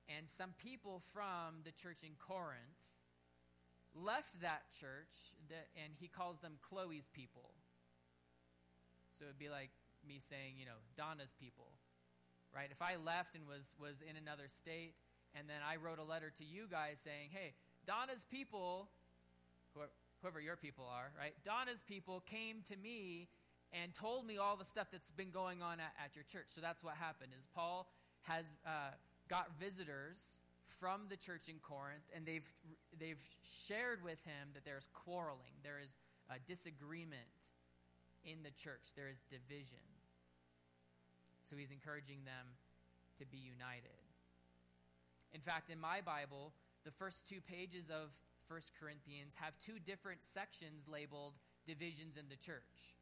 and 0.08 0.30
some 0.30 0.54
people 0.62 1.02
from 1.14 1.66
the 1.66 1.72
church 1.72 2.04
in 2.04 2.14
Corinth 2.20 2.94
left 3.96 4.42
that 4.42 4.70
church, 4.80 5.34
that, 5.50 5.70
and 5.74 5.94
he 6.00 6.08
calls 6.08 6.42
them 6.42 6.54
Chloe's 6.62 7.10
people. 7.14 7.54
So 9.18 9.26
it 9.26 9.34
would 9.34 9.40
be 9.40 9.50
like 9.50 9.70
me 10.08 10.20
saying, 10.22 10.58
you 10.58 10.66
know, 10.66 10.82
Donna's 10.98 11.34
people, 11.40 11.70
right? 12.54 12.70
If 12.70 12.82
I 12.82 12.98
left 13.02 13.36
and 13.36 13.48
was, 13.48 13.74
was 13.80 14.02
in 14.02 14.18
another 14.18 14.50
state, 14.50 14.94
and 15.34 15.50
then 15.50 15.62
I 15.66 15.78
wrote 15.78 15.98
a 15.98 16.06
letter 16.06 16.30
to 16.38 16.46
you 16.46 16.66
guys 16.70 17.02
saying, 17.04 17.30
hey, 17.32 17.54
Donna's 17.86 18.26
people, 18.30 18.90
whoever, 19.74 19.94
whoever 20.24 20.40
your 20.40 20.56
people 20.56 20.88
are, 20.90 21.12
right? 21.20 21.36
Donna's 21.44 21.84
people 21.86 22.24
came 22.26 22.64
to 22.70 22.78
me 22.78 23.28
and 23.74 23.94
told 23.94 24.26
me 24.26 24.38
all 24.38 24.56
the 24.56 24.64
stuff 24.66 24.88
that's 24.90 25.12
been 25.12 25.32
going 25.32 25.62
on 25.62 25.80
at, 25.80 25.92
at 26.00 26.16
your 26.16 26.24
church. 26.24 26.48
So 26.48 26.62
that's 26.62 26.82
what 26.84 26.96
happened 26.96 27.32
is 27.38 27.46
Paul 27.54 27.92
has 28.22 28.46
uh, 28.66 28.96
got 29.28 29.52
visitors 29.60 30.40
from 30.80 31.02
the 31.10 31.18
church 31.18 31.50
in 31.50 31.60
Corinth, 31.60 32.08
and 32.16 32.26
they've, 32.26 32.50
they've 32.98 33.20
shared 33.44 34.02
with 34.02 34.24
him 34.24 34.56
that 34.56 34.64
there's 34.64 34.88
quarreling, 34.94 35.60
there 35.62 35.80
is 35.84 35.98
a 36.32 36.40
disagreement 36.48 37.52
in 38.24 38.40
the 38.44 38.52
church, 38.52 38.96
there 38.96 39.10
is 39.12 39.28
division. 39.30 39.84
So 41.50 41.58
he's 41.58 41.72
encouraging 41.72 42.24
them 42.24 42.56
to 43.20 43.26
be 43.26 43.38
united. 43.38 44.00
In 45.34 45.42
fact, 45.42 45.70
in 45.70 45.80
my 45.80 46.00
Bible, 46.00 46.54
the 46.86 46.92
first 46.92 47.28
two 47.28 47.42
pages 47.42 47.90
of 47.90 48.12
1 48.48 48.60
Corinthians 48.80 49.34
have 49.36 49.58
two 49.60 49.80
different 49.80 50.24
sections 50.24 50.88
labeled 50.88 51.34
divisions 51.66 52.18
in 52.18 52.28
the 52.30 52.36
church. 52.36 52.96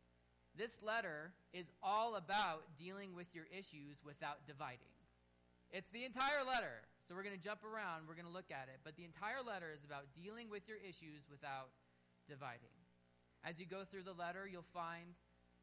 This 0.58 0.82
letter 0.84 1.34
is 1.54 1.72
all 1.82 2.16
about 2.16 2.76
dealing 2.78 3.16
with 3.16 3.34
your 3.34 3.46
issues 3.52 4.04
without 4.06 4.46
dividing. 4.46 4.92
It's 5.72 5.90
the 5.92 6.04
entire 6.04 6.44
letter. 6.46 6.84
So 7.08 7.16
we're 7.16 7.24
going 7.24 7.36
to 7.36 7.42
jump 7.42 7.64
around, 7.64 8.08
we're 8.08 8.20
going 8.20 8.28
to 8.28 8.32
look 8.32 8.52
at 8.52 8.68
it. 8.68 8.80
But 8.84 8.96
the 8.96 9.06
entire 9.06 9.42
letter 9.46 9.72
is 9.74 9.84
about 9.84 10.12
dealing 10.14 10.50
with 10.50 10.68
your 10.68 10.78
issues 10.78 11.28
without 11.32 11.72
dividing. 12.28 12.76
As 13.44 13.60
you 13.60 13.66
go 13.66 13.84
through 13.84 14.04
the 14.04 14.14
letter, 14.14 14.48
you'll 14.50 14.62
find 14.62 15.16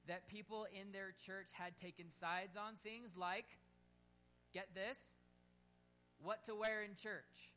that 0.09 0.27
people 0.27 0.67
in 0.73 0.91
their 0.91 1.13
church 1.13 1.53
had 1.53 1.77
taken 1.77 2.11
sides 2.11 2.57
on 2.57 2.75
things 2.83 3.17
like, 3.17 3.47
get 4.53 4.75
this, 4.75 4.99
what 6.21 6.45
to 6.47 6.55
wear 6.55 6.83
in 6.83 6.97
church. 6.97 7.53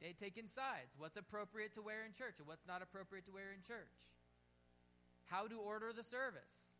They'd 0.00 0.18
taken 0.18 0.46
sides. 0.46 0.94
What's 0.96 1.16
appropriate 1.16 1.74
to 1.74 1.82
wear 1.82 2.06
in 2.06 2.12
church 2.12 2.38
and 2.38 2.46
what's 2.46 2.66
not 2.66 2.82
appropriate 2.82 3.26
to 3.26 3.32
wear 3.32 3.50
in 3.54 3.62
church. 3.66 4.14
How 5.26 5.46
to 5.46 5.58
order 5.58 5.92
the 5.92 6.06
service. 6.06 6.70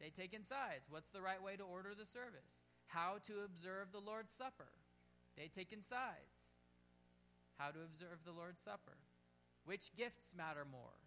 They'd 0.00 0.14
taken 0.14 0.42
sides. 0.42 0.88
What's 0.88 1.10
the 1.10 1.22
right 1.22 1.42
way 1.42 1.56
to 1.56 1.62
order 1.62 1.94
the 1.94 2.06
service? 2.06 2.64
How 2.88 3.20
to 3.28 3.44
observe 3.44 3.92
the 3.92 4.00
Lord's 4.00 4.32
Supper. 4.32 4.72
They'd 5.36 5.52
taken 5.52 5.82
sides 5.82 6.52
how 7.58 7.70
to 7.70 7.80
observe 7.84 8.24
the 8.24 8.32
Lord's 8.32 8.60
Supper, 8.60 8.98
which 9.64 9.94
gifts 9.94 10.34
matter 10.36 10.66
more, 10.66 10.98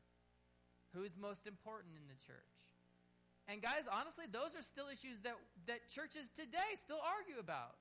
who's 0.94 1.18
most 1.20 1.48
important 1.48 2.00
in 2.00 2.08
the 2.08 2.16
church. 2.16 2.56
And 3.48 3.62
guys, 3.62 3.86
honestly, 3.92 4.26
those 4.32 4.56
are 4.56 4.64
still 4.64 4.88
issues 4.88 5.22
that, 5.22 5.36
that 5.68 5.90
churches 5.90 6.32
today 6.34 6.80
still 6.80 7.02
argue 7.04 7.38
about. 7.38 7.78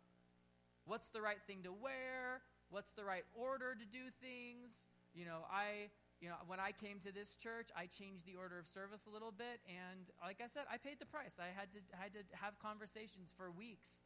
What's 0.87 1.09
the 1.09 1.23
right 1.23 1.41
thing 1.47 1.63
to 1.65 1.73
wear? 1.73 2.43
What's 2.71 2.93
the 2.93 3.05
right 3.05 3.25
order 3.35 3.75
to 3.75 3.87
do 3.87 4.11
things? 4.21 4.85
You 5.15 5.25
know, 5.25 5.47
I 5.51 5.91
you 6.21 6.29
know, 6.29 6.37
when 6.47 6.61
I 6.61 6.73
came 6.73 7.01
to 7.05 7.13
this 7.13 7.35
church, 7.35 7.69
I 7.77 7.85
changed 7.85 8.25
the 8.25 8.37
order 8.37 8.59
of 8.59 8.67
service 8.67 9.05
a 9.05 9.13
little 9.13 9.33
bit, 9.33 9.61
and 9.69 10.09
like 10.23 10.41
I 10.41 10.49
said, 10.49 10.65
I 10.73 10.79
paid 10.79 10.99
the 10.99 11.05
price. 11.05 11.37
I 11.37 11.53
had 11.53 11.73
to 11.73 11.81
had 11.93 12.13
to 12.15 12.23
have 12.41 12.59
conversations 12.59 13.33
for 13.37 13.51
weeks 13.51 14.01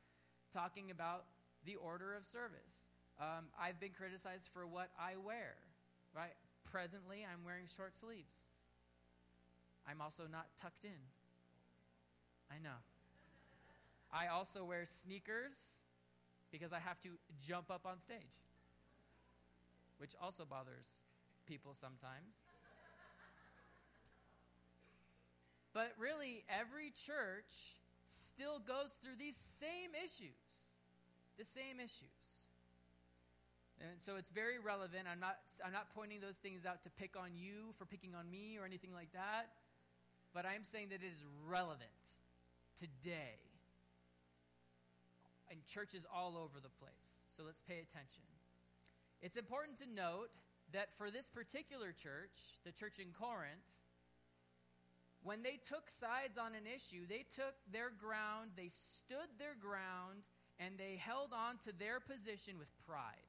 talking 0.52 0.90
about 0.90 1.24
the 1.64 1.76
order 1.76 2.14
of 2.14 2.24
service. 2.24 2.90
Um, 3.20 3.50
I've 3.58 3.78
been 3.78 3.92
criticized 3.92 4.48
for 4.52 4.66
what 4.66 4.90
I 4.98 5.14
wear, 5.14 5.54
right? 6.14 6.34
Presently, 6.64 7.26
I'm 7.26 7.44
wearing 7.44 7.66
short 7.66 7.96
sleeves. 7.96 8.46
I'm 9.88 10.00
also 10.00 10.24
not 10.30 10.46
tucked 10.60 10.84
in. 10.84 11.02
I 12.50 12.58
know. 12.62 12.82
I 14.12 14.28
also 14.28 14.64
wear 14.64 14.84
sneakers 14.86 15.77
because 16.50 16.72
I 16.72 16.78
have 16.78 17.00
to 17.02 17.10
jump 17.46 17.70
up 17.70 17.84
on 17.84 18.00
stage, 18.00 18.40
which 19.98 20.12
also 20.20 20.44
bothers 20.44 21.00
people 21.46 21.72
sometimes. 21.74 22.46
But 25.74 25.92
really, 25.98 26.44
every 26.48 26.90
church 26.90 27.78
still 28.10 28.58
goes 28.58 28.98
through 29.02 29.16
these 29.18 29.36
same 29.36 29.92
issues. 29.94 30.34
The 31.38 31.44
same 31.44 31.78
issues. 31.78 32.28
And 33.80 34.02
so 34.02 34.16
it's 34.16 34.30
very 34.30 34.58
relevant. 34.58 35.06
I'm 35.10 35.20
not, 35.20 35.38
I'm 35.64 35.72
not 35.72 35.94
pointing 35.94 36.20
those 36.20 36.36
things 36.36 36.66
out 36.66 36.82
to 36.82 36.90
pick 36.98 37.14
on 37.16 37.36
you 37.36 37.70
for 37.78 37.84
picking 37.84 38.14
on 38.14 38.28
me 38.28 38.58
or 38.58 38.66
anything 38.66 38.90
like 38.92 39.12
that, 39.12 39.54
but 40.34 40.44
I'm 40.44 40.64
saying 40.64 40.88
that 40.90 40.98
it 41.02 41.06
is 41.06 41.22
relevant 41.46 42.02
today 42.76 43.38
in 45.50 45.58
churches 45.66 46.06
all 46.12 46.36
over 46.36 46.60
the 46.60 46.72
place. 46.80 47.24
So 47.36 47.42
let's 47.44 47.62
pay 47.62 47.80
attention. 47.80 48.24
It's 49.20 49.36
important 49.36 49.78
to 49.78 49.88
note 49.88 50.30
that 50.72 50.92
for 50.96 51.10
this 51.10 51.28
particular 51.28 51.92
church, 51.92 52.60
the 52.64 52.72
church 52.72 52.98
in 52.98 53.12
Corinth, 53.12 53.68
when 55.22 55.42
they 55.42 55.58
took 55.58 55.90
sides 55.90 56.38
on 56.38 56.54
an 56.54 56.66
issue, 56.66 57.06
they 57.08 57.24
took 57.34 57.54
their 57.72 57.90
ground, 57.90 58.52
they 58.56 58.70
stood 58.70 59.28
their 59.38 59.56
ground, 59.58 60.22
and 60.60 60.78
they 60.78 60.96
held 60.96 61.32
on 61.32 61.58
to 61.66 61.72
their 61.76 61.98
position 61.98 62.58
with 62.58 62.70
pride 62.86 63.28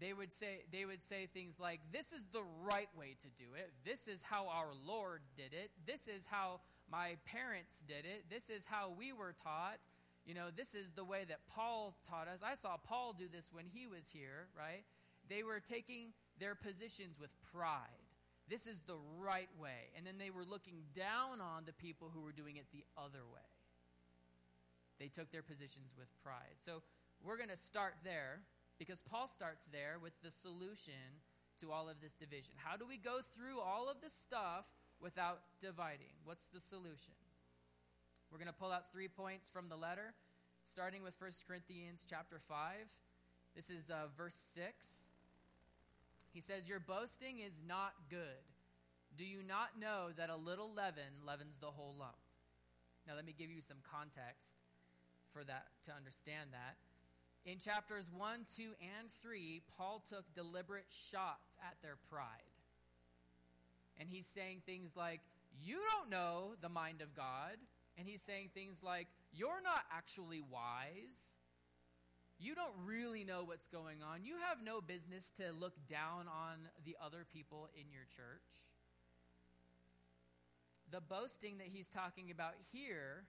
they 0.00 0.12
would 0.12 0.32
say 0.32 0.62
they 0.72 0.84
would 0.84 1.02
say 1.02 1.26
things 1.26 1.54
like 1.58 1.80
this 1.92 2.12
is 2.12 2.26
the 2.32 2.42
right 2.62 2.88
way 2.96 3.16
to 3.20 3.28
do 3.36 3.54
it 3.54 3.72
this 3.84 4.06
is 4.06 4.20
how 4.22 4.46
our 4.48 4.70
lord 4.86 5.22
did 5.36 5.52
it 5.52 5.70
this 5.86 6.06
is 6.06 6.22
how 6.30 6.60
my 6.90 7.16
parents 7.26 7.82
did 7.86 8.04
it. 8.04 8.24
This 8.30 8.48
is 8.48 8.64
how 8.66 8.92
we 8.96 9.12
were 9.12 9.34
taught. 9.42 9.78
You 10.24 10.34
know 10.34 10.48
this 10.54 10.74
is 10.74 10.92
the 10.92 11.04
way 11.04 11.24
that 11.28 11.40
paul 11.48 11.96
taught 12.08 12.28
us. 12.28 12.40
I 12.44 12.54
saw 12.54 12.76
paul 12.76 13.14
do 13.16 13.28
this 13.32 13.48
when 13.52 13.64
he 13.64 13.86
was 13.86 14.04
here 14.12 14.48
right? 14.56 14.84
They 15.28 15.42
were 15.42 15.60
taking 15.60 16.12
their 16.40 16.54
positions 16.54 17.18
with 17.20 17.30
pride. 17.52 18.08
This 18.48 18.66
is 18.66 18.80
the 18.80 18.96
right 19.20 19.48
way. 19.60 19.92
And 19.96 20.06
then 20.06 20.16
they 20.16 20.30
were 20.30 20.44
looking 20.44 20.88
down 20.96 21.40
on 21.40 21.64
the 21.66 21.76
people 21.76 22.10
who 22.12 22.22
were 22.22 22.32
doing 22.32 22.56
it 22.56 22.64
the 22.72 22.84
other 22.96 23.28
way. 23.28 23.44
They 24.98 25.08
took 25.08 25.30
their 25.30 25.44
positions 25.44 25.92
with 25.96 26.08
pride. 26.24 26.56
So 26.64 26.82
we're 27.22 27.36
going 27.36 27.52
to 27.52 27.60
start 27.60 27.94
there 28.02 28.40
because 28.78 29.04
Paul 29.04 29.28
starts 29.28 29.66
there 29.70 30.00
with 30.00 30.16
the 30.22 30.30
solution 30.30 31.20
to 31.60 31.72
all 31.72 31.88
of 31.88 32.00
this 32.00 32.14
division. 32.14 32.54
How 32.56 32.76
do 32.76 32.86
we 32.86 32.96
go 32.96 33.20
through 33.34 33.60
all 33.60 33.90
of 33.90 34.00
this 34.00 34.14
stuff 34.14 34.64
without 35.00 35.40
dividing? 35.60 36.14
What's 36.24 36.44
the 36.52 36.60
solution? 36.60 37.14
We're 38.30 38.38
going 38.38 38.52
to 38.52 38.58
pull 38.58 38.72
out 38.72 38.92
three 38.92 39.08
points 39.08 39.48
from 39.48 39.68
the 39.68 39.76
letter, 39.76 40.14
starting 40.64 41.02
with 41.02 41.14
1 41.18 41.30
Corinthians 41.46 42.04
chapter 42.08 42.38
5. 42.38 42.56
This 43.56 43.70
is 43.70 43.90
uh, 43.90 44.08
verse 44.16 44.36
6. 44.54 44.68
He 46.32 46.40
says, 46.40 46.68
Your 46.68 46.80
boasting 46.80 47.40
is 47.40 47.54
not 47.66 47.94
good. 48.10 48.44
Do 49.16 49.24
you 49.24 49.42
not 49.42 49.80
know 49.80 50.08
that 50.16 50.30
a 50.30 50.36
little 50.36 50.72
leaven 50.74 51.24
leavens 51.26 51.56
the 51.60 51.72
whole 51.72 51.94
lump? 51.98 52.20
Now, 53.06 53.16
let 53.16 53.24
me 53.24 53.34
give 53.36 53.50
you 53.50 53.62
some 53.62 53.78
context 53.90 54.60
for 55.32 55.42
that 55.44 55.66
to 55.86 55.92
understand 55.96 56.50
that. 56.52 56.76
In 57.48 57.58
chapters 57.58 58.10
1, 58.14 58.44
2, 58.56 58.62
and 58.82 59.08
3, 59.22 59.62
Paul 59.76 60.02
took 60.08 60.24
deliberate 60.34 60.90
shots 60.90 61.56
at 61.64 61.80
their 61.80 61.96
pride. 62.10 62.47
And 63.98 64.08
he's 64.08 64.26
saying 64.26 64.62
things 64.64 64.92
like, 64.96 65.20
You 65.62 65.78
don't 65.92 66.10
know 66.10 66.54
the 66.60 66.68
mind 66.68 67.00
of 67.00 67.14
God. 67.14 67.56
And 67.96 68.06
he's 68.06 68.22
saying 68.22 68.50
things 68.54 68.78
like, 68.82 69.08
You're 69.32 69.62
not 69.62 69.82
actually 69.92 70.40
wise. 70.40 71.34
You 72.40 72.54
don't 72.54 72.74
really 72.86 73.24
know 73.24 73.42
what's 73.44 73.66
going 73.66 73.98
on. 74.00 74.22
You 74.22 74.36
have 74.48 74.58
no 74.64 74.80
business 74.80 75.32
to 75.38 75.50
look 75.58 75.74
down 75.88 76.28
on 76.28 76.70
the 76.84 76.96
other 77.04 77.26
people 77.32 77.68
in 77.74 77.90
your 77.90 78.04
church. 78.14 78.62
The 80.92 81.00
boasting 81.00 81.58
that 81.58 81.66
he's 81.66 81.88
talking 81.88 82.30
about 82.30 82.54
here, 82.72 83.24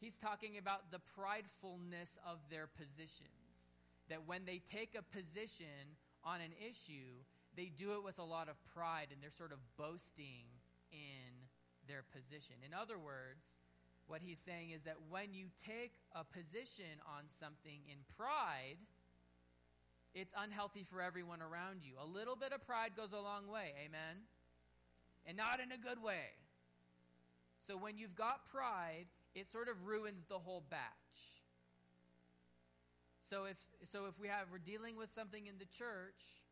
he's 0.00 0.16
talking 0.16 0.58
about 0.58 0.90
the 0.90 0.98
pridefulness 0.98 2.18
of 2.26 2.38
their 2.50 2.66
positions. 2.66 3.70
That 4.08 4.26
when 4.26 4.44
they 4.44 4.60
take 4.68 4.96
a 4.98 5.02
position 5.16 5.94
on 6.24 6.40
an 6.40 6.50
issue, 6.58 7.22
they 7.56 7.70
do 7.76 7.94
it 7.94 8.04
with 8.04 8.18
a 8.18 8.24
lot 8.24 8.48
of 8.48 8.56
pride 8.74 9.08
and 9.12 9.22
they're 9.22 9.30
sort 9.30 9.52
of 9.52 9.58
boasting 9.76 10.46
in 10.92 11.48
their 11.88 12.02
position. 12.02 12.56
In 12.64 12.74
other 12.74 12.98
words, 12.98 13.58
what 14.06 14.22
he's 14.22 14.38
saying 14.38 14.70
is 14.70 14.82
that 14.82 14.96
when 15.08 15.34
you 15.34 15.46
take 15.62 15.92
a 16.14 16.24
position 16.24 16.98
on 17.06 17.24
something 17.28 17.80
in 17.86 17.98
pride, 18.16 18.78
it's 20.14 20.34
unhealthy 20.36 20.82
for 20.82 21.00
everyone 21.00 21.40
around 21.42 21.82
you. 21.82 21.94
A 22.00 22.06
little 22.06 22.34
bit 22.34 22.52
of 22.52 22.66
pride 22.66 22.92
goes 22.96 23.12
a 23.12 23.20
long 23.20 23.46
way, 23.46 23.72
amen? 23.86 24.26
And 25.26 25.36
not 25.36 25.60
in 25.60 25.70
a 25.70 25.78
good 25.78 26.02
way. 26.02 26.34
So 27.60 27.76
when 27.76 27.98
you've 27.98 28.16
got 28.16 28.46
pride, 28.50 29.06
it 29.34 29.46
sort 29.46 29.68
of 29.68 29.86
ruins 29.86 30.24
the 30.28 30.38
whole 30.38 30.64
batch. 30.68 30.90
So 33.22 33.44
if 33.44 33.58
so 33.84 34.06
if 34.06 34.18
we 34.18 34.26
have 34.26 34.50
we're 34.50 34.58
dealing 34.58 34.96
with 34.96 35.12
something 35.12 35.46
in 35.46 35.54
the 35.58 35.66
church 35.66 36.42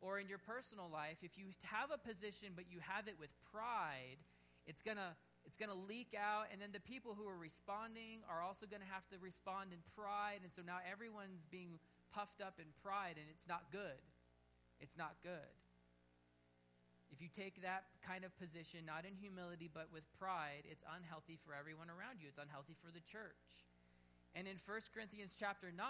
or 0.00 0.18
in 0.18 0.28
your 0.28 0.38
personal 0.38 0.88
life, 0.92 1.18
if 1.22 1.38
you 1.38 1.46
have 1.62 1.90
a 1.90 1.98
position 1.98 2.54
but 2.54 2.70
you 2.70 2.78
have 2.80 3.08
it 3.08 3.16
with 3.18 3.30
pride, 3.50 4.18
it's 4.66 4.82
going 4.82 4.96
to 4.96 5.16
it's 5.48 5.56
going 5.56 5.72
to 5.72 5.80
leak 5.88 6.12
out, 6.12 6.52
and 6.52 6.60
then 6.60 6.76
the 6.76 6.84
people 6.84 7.16
who 7.16 7.24
are 7.24 7.40
responding 7.40 8.20
are 8.28 8.44
also 8.44 8.68
going 8.68 8.84
to 8.84 8.92
have 8.92 9.08
to 9.08 9.16
respond 9.16 9.72
in 9.72 9.80
pride, 9.96 10.44
and 10.44 10.52
so 10.52 10.60
now 10.60 10.76
everyone's 10.84 11.48
being 11.48 11.80
puffed 12.12 12.44
up 12.44 12.60
in 12.60 12.68
pride, 12.84 13.16
and 13.16 13.24
it's 13.32 13.48
not 13.48 13.72
good. 13.72 13.96
It's 14.76 15.00
not 15.00 15.16
good. 15.24 15.56
If 17.08 17.24
you 17.24 17.32
take 17.32 17.64
that 17.64 17.88
kind 18.04 18.28
of 18.28 18.36
position, 18.36 18.84
not 18.84 19.08
in 19.08 19.16
humility, 19.16 19.72
but 19.72 19.88
with 19.88 20.04
pride, 20.20 20.68
it's 20.68 20.84
unhealthy 20.84 21.40
for 21.40 21.56
everyone 21.56 21.88
around 21.88 22.20
you. 22.20 22.28
It's 22.28 22.36
unhealthy 22.36 22.76
for 22.76 22.92
the 22.92 23.00
church. 23.00 23.64
And 24.36 24.44
in 24.44 24.60
1 24.60 24.92
Corinthians 24.92 25.32
chapter 25.32 25.72
9, 25.72 25.80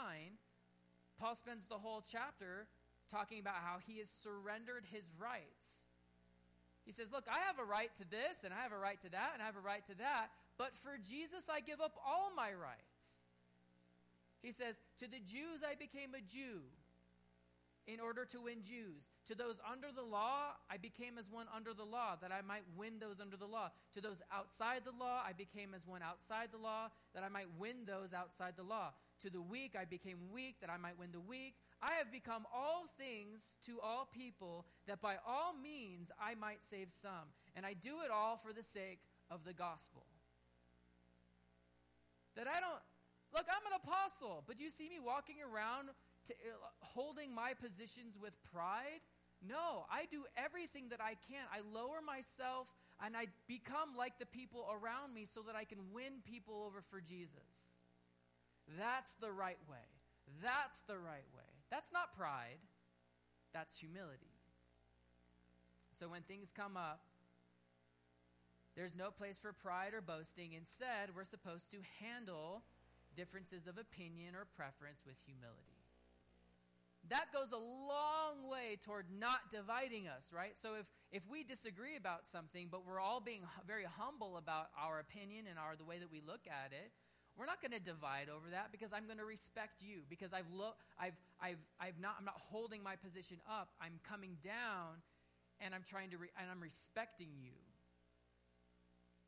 Paul 1.18 1.34
spends 1.34 1.66
the 1.66 1.82
whole 1.82 2.06
chapter 2.06 2.70
talking 3.10 3.40
about 3.40 3.56
how 3.64 3.78
he 3.86 3.98
has 3.98 4.08
surrendered 4.08 4.84
his 4.92 5.10
rights 5.18 5.78
he 6.88 6.92
says, 6.92 7.12
Look, 7.12 7.28
I 7.28 7.38
have 7.44 7.58
a 7.58 7.68
right 7.68 7.90
to 7.98 8.04
this, 8.08 8.44
and 8.44 8.54
I 8.54 8.62
have 8.62 8.72
a 8.72 8.78
right 8.78 8.98
to 9.02 9.10
that, 9.10 9.32
and 9.34 9.42
I 9.42 9.44
have 9.44 9.60
a 9.60 9.60
right 9.60 9.84
to 9.88 9.94
that, 9.98 10.28
but 10.56 10.74
for 10.74 10.96
Jesus, 10.96 11.44
I 11.52 11.60
give 11.60 11.82
up 11.82 11.92
all 12.00 12.32
my 12.34 12.48
rights. 12.56 13.20
He 14.40 14.52
says, 14.52 14.80
To 14.96 15.06
the 15.06 15.20
Jews, 15.20 15.60
I 15.60 15.74
became 15.74 16.16
a 16.16 16.24
Jew 16.24 16.64
in 17.86 18.00
order 18.00 18.24
to 18.32 18.40
win 18.40 18.62
Jews. 18.64 19.10
To 19.26 19.34
those 19.34 19.60
under 19.70 19.88
the 19.92 20.02
law, 20.02 20.56
I 20.70 20.78
became 20.78 21.18
as 21.18 21.28
one 21.28 21.44
under 21.54 21.74
the 21.74 21.84
law, 21.84 22.16
that 22.22 22.32
I 22.32 22.40
might 22.40 22.64
win 22.74 22.98
those 22.98 23.20
under 23.20 23.36
the 23.36 23.44
law. 23.44 23.68
To 23.92 24.00
those 24.00 24.22
outside 24.32 24.80
the 24.86 24.96
law, 24.98 25.20
I 25.20 25.34
became 25.34 25.74
as 25.76 25.86
one 25.86 26.00
outside 26.00 26.48
the 26.52 26.58
law, 26.58 26.88
that 27.12 27.22
I 27.22 27.28
might 27.28 27.52
win 27.58 27.84
those 27.84 28.14
outside 28.14 28.54
the 28.56 28.64
law. 28.64 28.94
To 29.22 29.30
the 29.30 29.42
weak, 29.42 29.74
I 29.78 29.84
became 29.84 30.18
weak, 30.32 30.56
that 30.60 30.70
I 30.70 30.76
might 30.76 30.98
win 30.98 31.10
the 31.12 31.20
weak. 31.20 31.54
I 31.82 31.94
have 31.98 32.12
become 32.12 32.46
all 32.54 32.84
things 32.96 33.58
to 33.66 33.80
all 33.82 34.08
people, 34.12 34.64
that 34.86 35.00
by 35.00 35.16
all 35.26 35.54
means 35.60 36.10
I 36.20 36.34
might 36.34 36.64
save 36.64 36.92
some. 36.92 37.34
And 37.56 37.66
I 37.66 37.74
do 37.74 38.00
it 38.04 38.10
all 38.12 38.36
for 38.36 38.52
the 38.52 38.62
sake 38.62 39.00
of 39.30 39.44
the 39.44 39.52
gospel. 39.52 40.06
That 42.36 42.46
I 42.46 42.60
don't, 42.60 42.82
look, 43.34 43.46
I'm 43.50 43.66
an 43.72 43.80
apostle, 43.82 44.44
but 44.46 44.60
you 44.60 44.70
see 44.70 44.88
me 44.88 45.00
walking 45.04 45.36
around 45.42 45.90
to, 46.26 46.34
uh, 46.34 46.68
holding 46.80 47.34
my 47.34 47.54
positions 47.54 48.16
with 48.20 48.36
pride? 48.52 49.02
No, 49.42 49.86
I 49.90 50.06
do 50.10 50.24
everything 50.36 50.88
that 50.90 51.00
I 51.00 51.14
can. 51.28 51.42
I 51.52 51.60
lower 51.74 51.98
myself 52.04 52.66
and 53.04 53.16
I 53.16 53.26
become 53.46 53.94
like 53.96 54.18
the 54.18 54.26
people 54.26 54.66
around 54.70 55.14
me 55.14 55.26
so 55.26 55.40
that 55.46 55.54
I 55.54 55.64
can 55.64 55.78
win 55.92 56.22
people 56.24 56.64
over 56.66 56.82
for 56.82 57.00
Jesus. 57.00 57.77
That's 58.76 59.14
the 59.20 59.32
right 59.32 59.58
way. 59.68 59.88
That's 60.42 60.80
the 60.86 60.98
right 60.98 61.26
way. 61.34 61.48
That's 61.70 61.92
not 61.92 62.12
pride, 62.12 62.60
that's 63.52 63.78
humility. 63.78 64.32
So 65.98 66.08
when 66.08 66.22
things 66.22 66.52
come 66.54 66.76
up, 66.76 67.00
there's 68.76 68.94
no 68.94 69.10
place 69.10 69.38
for 69.38 69.52
pride 69.52 69.92
or 69.92 70.00
boasting. 70.00 70.52
Instead, 70.52 71.10
we're 71.16 71.24
supposed 71.24 71.70
to 71.72 71.78
handle 71.98 72.62
differences 73.16 73.66
of 73.66 73.76
opinion 73.76 74.36
or 74.36 74.46
preference 74.54 75.02
with 75.04 75.16
humility. 75.26 75.82
That 77.10 77.32
goes 77.32 77.50
a 77.50 77.58
long 77.58 78.46
way 78.48 78.78
toward 78.84 79.06
not 79.10 79.50
dividing 79.50 80.06
us, 80.06 80.30
right? 80.30 80.54
So 80.54 80.74
if, 80.78 80.86
if 81.10 81.26
we 81.28 81.42
disagree 81.42 81.96
about 81.96 82.28
something, 82.30 82.68
but 82.70 82.86
we're 82.86 83.00
all 83.00 83.20
being 83.20 83.42
very 83.66 83.86
humble 83.98 84.36
about 84.36 84.68
our 84.78 85.00
opinion 85.00 85.46
and 85.48 85.58
our, 85.58 85.74
the 85.74 85.84
way 85.84 85.98
that 85.98 86.12
we 86.12 86.22
look 86.24 86.46
at 86.46 86.70
it, 86.72 86.92
we're 87.38 87.46
not 87.46 87.62
going 87.62 87.70
to 87.70 87.80
divide 87.80 88.26
over 88.26 88.50
that 88.50 88.74
because 88.74 88.90
I'm 88.92 89.06
going 89.06 89.22
to 89.22 89.24
respect 89.24 89.78
you 89.78 90.02
because 90.10 90.34
I've 90.34 90.50
lo- 90.50 90.74
I've 90.98 91.14
I've 91.38 91.62
I've 91.78 92.02
not 92.02 92.18
I'm 92.18 92.26
not 92.26 92.34
holding 92.50 92.82
my 92.82 92.98
position 92.98 93.38
up. 93.46 93.70
I'm 93.80 94.02
coming 94.02 94.36
down 94.42 94.98
and 95.62 95.70
I'm 95.70 95.86
trying 95.86 96.10
to 96.10 96.18
re- 96.18 96.34
and 96.34 96.50
I'm 96.50 96.58
respecting 96.58 97.30
you. 97.38 97.54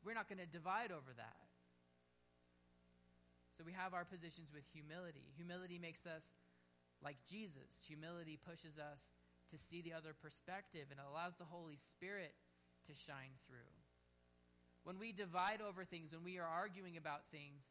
We're 0.03 0.13
not 0.13 0.27
going 0.27 0.43
to 0.43 0.49
divide 0.49 0.91
over 0.91 1.15
that. 1.15 1.39
So 3.55 3.63
we 3.63 3.71
have 3.71 3.93
our 3.93 4.03
positions 4.03 4.51
with 4.51 4.67
humility. 4.73 5.31
Humility 5.37 5.79
makes 5.79 6.05
us 6.05 6.23
like 7.03 7.17
Jesus. 7.29 7.79
Humility 7.87 8.35
pushes 8.35 8.75
us 8.75 9.11
to 9.51 9.57
see 9.57 9.81
the 9.81 9.93
other 9.93 10.11
perspective 10.11 10.87
and 10.91 10.99
allows 10.99 11.35
the 11.35 11.47
Holy 11.47 11.77
Spirit 11.77 12.33
to 12.87 12.93
shine 12.95 13.39
through. 13.47 13.71
When 14.83 14.97
we 14.97 15.11
divide 15.11 15.61
over 15.61 15.83
things, 15.83 16.11
when 16.11 16.23
we 16.23 16.39
are 16.39 16.47
arguing 16.47 16.97
about 16.97 17.27
things, 17.29 17.69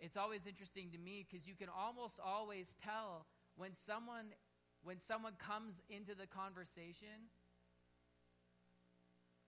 it's 0.00 0.16
always 0.16 0.46
interesting 0.46 0.90
to 0.92 0.98
me 0.98 1.26
because 1.28 1.46
you 1.46 1.54
can 1.54 1.68
almost 1.68 2.20
always 2.24 2.76
tell 2.82 3.26
when 3.56 3.74
someone 3.74 4.34
when 4.82 5.00
someone 5.00 5.34
comes 5.38 5.82
into 5.90 6.14
the 6.14 6.26
conversation 6.26 7.34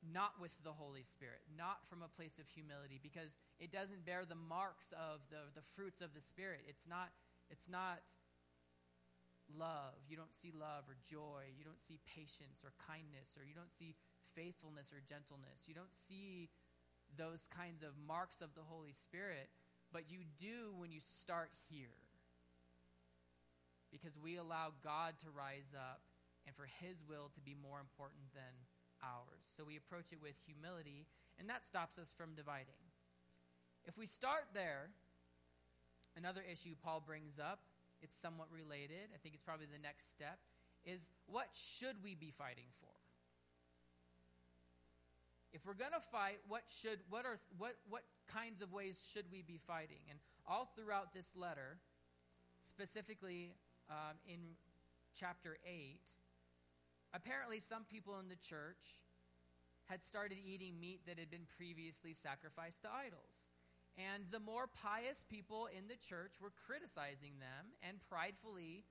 not 0.00 0.40
with 0.40 0.56
the 0.64 0.72
Holy 0.72 1.04
Spirit, 1.04 1.44
not 1.52 1.84
from 1.84 2.00
a 2.00 2.08
place 2.08 2.40
of 2.40 2.48
humility, 2.48 2.96
because 2.96 3.36
it 3.60 3.68
doesn't 3.68 4.08
bear 4.08 4.24
the 4.24 4.38
marks 4.38 4.88
of 4.96 5.20
the, 5.28 5.52
the 5.52 5.64
fruits 5.76 6.00
of 6.00 6.16
the 6.16 6.24
Spirit. 6.24 6.64
It's 6.64 6.88
not, 6.88 7.12
it's 7.52 7.68
not 7.68 8.00
love. 9.52 10.00
You 10.08 10.16
don't 10.16 10.32
see 10.32 10.56
love 10.56 10.88
or 10.88 10.96
joy. 11.04 11.52
You 11.52 11.68
don't 11.68 11.84
see 11.84 12.00
patience 12.08 12.64
or 12.64 12.72
kindness, 12.80 13.36
or 13.36 13.44
you 13.44 13.52
don't 13.52 13.72
see 13.72 13.92
faithfulness 14.32 14.88
or 14.88 15.04
gentleness. 15.04 15.68
You 15.68 15.76
don't 15.76 15.92
see 16.08 16.48
those 17.12 17.44
kinds 17.52 17.84
of 17.84 17.92
marks 18.00 18.40
of 18.40 18.56
the 18.56 18.64
Holy 18.64 18.96
Spirit 18.96 19.52
but 19.92 20.10
you 20.10 20.20
do 20.38 20.74
when 20.76 20.90
you 20.92 21.00
start 21.00 21.50
here. 21.68 21.98
Because 23.90 24.16
we 24.18 24.36
allow 24.36 24.72
God 24.84 25.18
to 25.26 25.30
rise 25.34 25.74
up 25.74 26.02
and 26.46 26.54
for 26.54 26.68
His 26.80 27.02
will 27.02 27.30
to 27.34 27.40
be 27.40 27.54
more 27.58 27.80
important 27.80 28.30
than 28.34 28.54
ours. 29.02 29.42
So 29.42 29.64
we 29.64 29.76
approach 29.76 30.12
it 30.12 30.22
with 30.22 30.38
humility, 30.46 31.06
and 31.38 31.48
that 31.48 31.64
stops 31.64 31.98
us 31.98 32.12
from 32.16 32.34
dividing. 32.36 32.80
If 33.84 33.98
we 33.98 34.06
start 34.06 34.52
there, 34.54 34.90
another 36.16 36.42
issue 36.44 36.76
Paul 36.82 37.02
brings 37.04 37.38
up, 37.38 37.60
it's 38.02 38.16
somewhat 38.16 38.48
related, 38.52 39.12
I 39.14 39.18
think 39.18 39.34
it's 39.34 39.42
probably 39.42 39.66
the 39.66 39.82
next 39.82 40.12
step, 40.12 40.38
is 40.84 41.08
what 41.26 41.48
should 41.52 42.02
we 42.02 42.14
be 42.14 42.30
fighting 42.30 42.68
for? 42.80 42.99
If 45.52 45.66
we're 45.66 45.74
going 45.74 45.92
to 45.92 46.04
fight, 46.12 46.38
what 46.46 46.62
should 46.68 47.00
what 47.08 47.26
are 47.26 47.38
what 47.58 47.74
what 47.88 48.02
kinds 48.28 48.62
of 48.62 48.72
ways 48.72 49.02
should 49.12 49.26
we 49.32 49.42
be 49.42 49.58
fighting? 49.58 50.06
And 50.08 50.18
all 50.46 50.68
throughout 50.76 51.12
this 51.12 51.34
letter, 51.34 51.78
specifically 52.62 53.54
um, 53.90 54.16
in 54.26 54.54
chapter 55.18 55.58
8, 55.66 55.98
apparently 57.14 57.58
some 57.58 57.82
people 57.84 58.18
in 58.20 58.28
the 58.28 58.38
church 58.38 59.02
had 59.86 60.02
started 60.02 60.38
eating 60.38 60.78
meat 60.78 61.00
that 61.06 61.18
had 61.18 61.30
been 61.30 61.46
previously 61.58 62.14
sacrificed 62.14 62.82
to 62.82 62.88
idols. 62.88 63.50
And 63.98 64.22
the 64.30 64.38
more 64.38 64.70
pious 64.70 65.24
people 65.28 65.66
in 65.66 65.90
the 65.90 65.98
church 65.98 66.38
were 66.40 66.54
criticizing 66.54 67.42
them 67.42 67.74
and 67.82 67.98
pridefully 68.08 68.86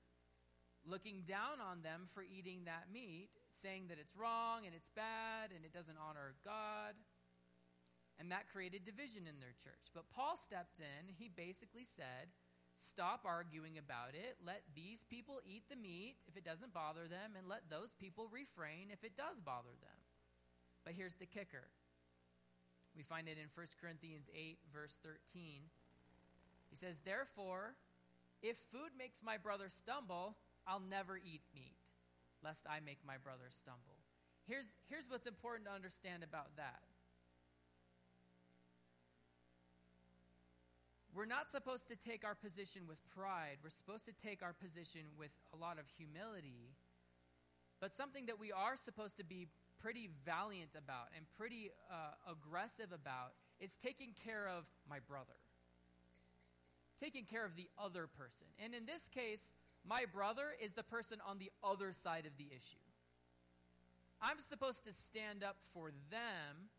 looking 0.85 1.23
down 1.27 1.59
on 1.59 1.81
them 1.81 2.07
for 2.13 2.23
eating 2.23 2.65
that 2.65 2.91
meat, 2.91 3.29
saying 3.49 3.87
that 3.89 3.99
it's 3.99 4.15
wrong 4.15 4.63
and 4.65 4.73
it's 4.75 4.89
bad 4.95 5.51
and 5.55 5.63
it 5.63 5.73
doesn't 5.73 5.97
honor 5.97 6.35
God. 6.43 6.95
And 8.19 8.31
that 8.31 8.51
created 8.51 8.83
division 8.83 9.27
in 9.27 9.39
their 9.39 9.55
church. 9.63 9.95
But 9.95 10.11
Paul 10.11 10.35
stepped 10.35 10.83
in. 10.83 11.07
He 11.07 11.31
basically 11.31 11.87
said, 11.87 12.35
stop 12.79 13.23
arguing 13.23 13.77
about 13.77 14.15
it. 14.15 14.39
Let 14.43 14.63
these 14.75 15.03
people 15.07 15.39
eat 15.43 15.67
the 15.69 15.75
meat 15.75 16.15
if 16.27 16.35
it 16.35 16.43
doesn't 16.43 16.73
bother 16.73 17.07
them, 17.07 17.35
and 17.37 17.47
let 17.47 17.69
those 17.69 17.95
people 17.99 18.31
refrain 18.31 18.91
if 18.91 19.03
it 19.03 19.15
does 19.15 19.39
bother 19.43 19.75
them. 19.79 19.99
But 20.83 20.95
here's 20.95 21.15
the 21.15 21.27
kicker 21.27 21.67
we 22.95 23.03
find 23.03 23.27
it 23.27 23.37
in 23.37 23.47
1 23.53 23.67
Corinthians 23.79 24.27
8, 24.33 24.57
verse 24.73 24.97
13. 25.03 25.61
He 26.69 26.75
says, 26.75 26.97
Therefore, 27.05 27.75
if 28.41 28.57
food 28.71 28.91
makes 28.97 29.21
my 29.23 29.37
brother 29.37 29.69
stumble, 29.69 30.35
I'll 30.69 30.85
never 30.85 31.17
eat 31.17 31.41
meat, 31.55 31.73
lest 32.43 32.69
I 32.69 32.79
make 32.79 32.99
my 33.01 33.17
brother 33.17 33.49
stumble. 33.49 33.97
Here's, 34.45 34.75
here's 34.85 35.09
what's 35.09 35.25
important 35.25 35.65
to 35.65 35.73
understand 35.73 36.23
about 36.23 36.55
that. 36.57 36.85
We're 41.13 41.25
not 41.25 41.49
supposed 41.49 41.89
to 41.89 41.97
take 41.97 42.23
our 42.23 42.35
position 42.35 42.83
with 42.87 43.01
pride. 43.09 43.57
We're 43.63 43.73
supposed 43.73 44.05
to 44.05 44.13
take 44.13 44.43
our 44.43 44.53
position 44.53 45.09
with 45.17 45.31
a 45.53 45.57
lot 45.57 45.79
of 45.79 45.85
humility. 45.97 46.77
But 47.81 47.91
something 47.91 48.27
that 48.27 48.39
we 48.39 48.51
are 48.51 48.77
supposed 48.77 49.17
to 49.17 49.25
be 49.25 49.47
pretty 49.81 50.11
valiant 50.23 50.77
about 50.77 51.09
and 51.17 51.25
pretty 51.35 51.71
uh, 51.89 52.13
aggressive 52.29 52.93
about 52.93 53.33
is 53.59 53.75
taking 53.81 54.13
care 54.23 54.47
of 54.47 54.65
my 54.87 54.99
brother, 54.99 55.39
taking 56.99 57.25
care 57.25 57.45
of 57.45 57.55
the 57.55 57.69
other 57.81 58.05
person. 58.05 58.47
And 58.63 58.75
in 58.75 58.85
this 58.85 59.09
case, 59.09 59.53
my 59.87 60.05
brother 60.11 60.55
is 60.61 60.73
the 60.73 60.83
person 60.83 61.19
on 61.27 61.39
the 61.39 61.51
other 61.63 61.91
side 61.91 62.25
of 62.25 62.37
the 62.37 62.45
issue. 62.45 62.77
I'm 64.21 64.39
supposed 64.39 64.83
to 64.85 64.93
stand 64.93 65.43
up 65.43 65.57
for 65.73 65.91
them, 66.11 66.69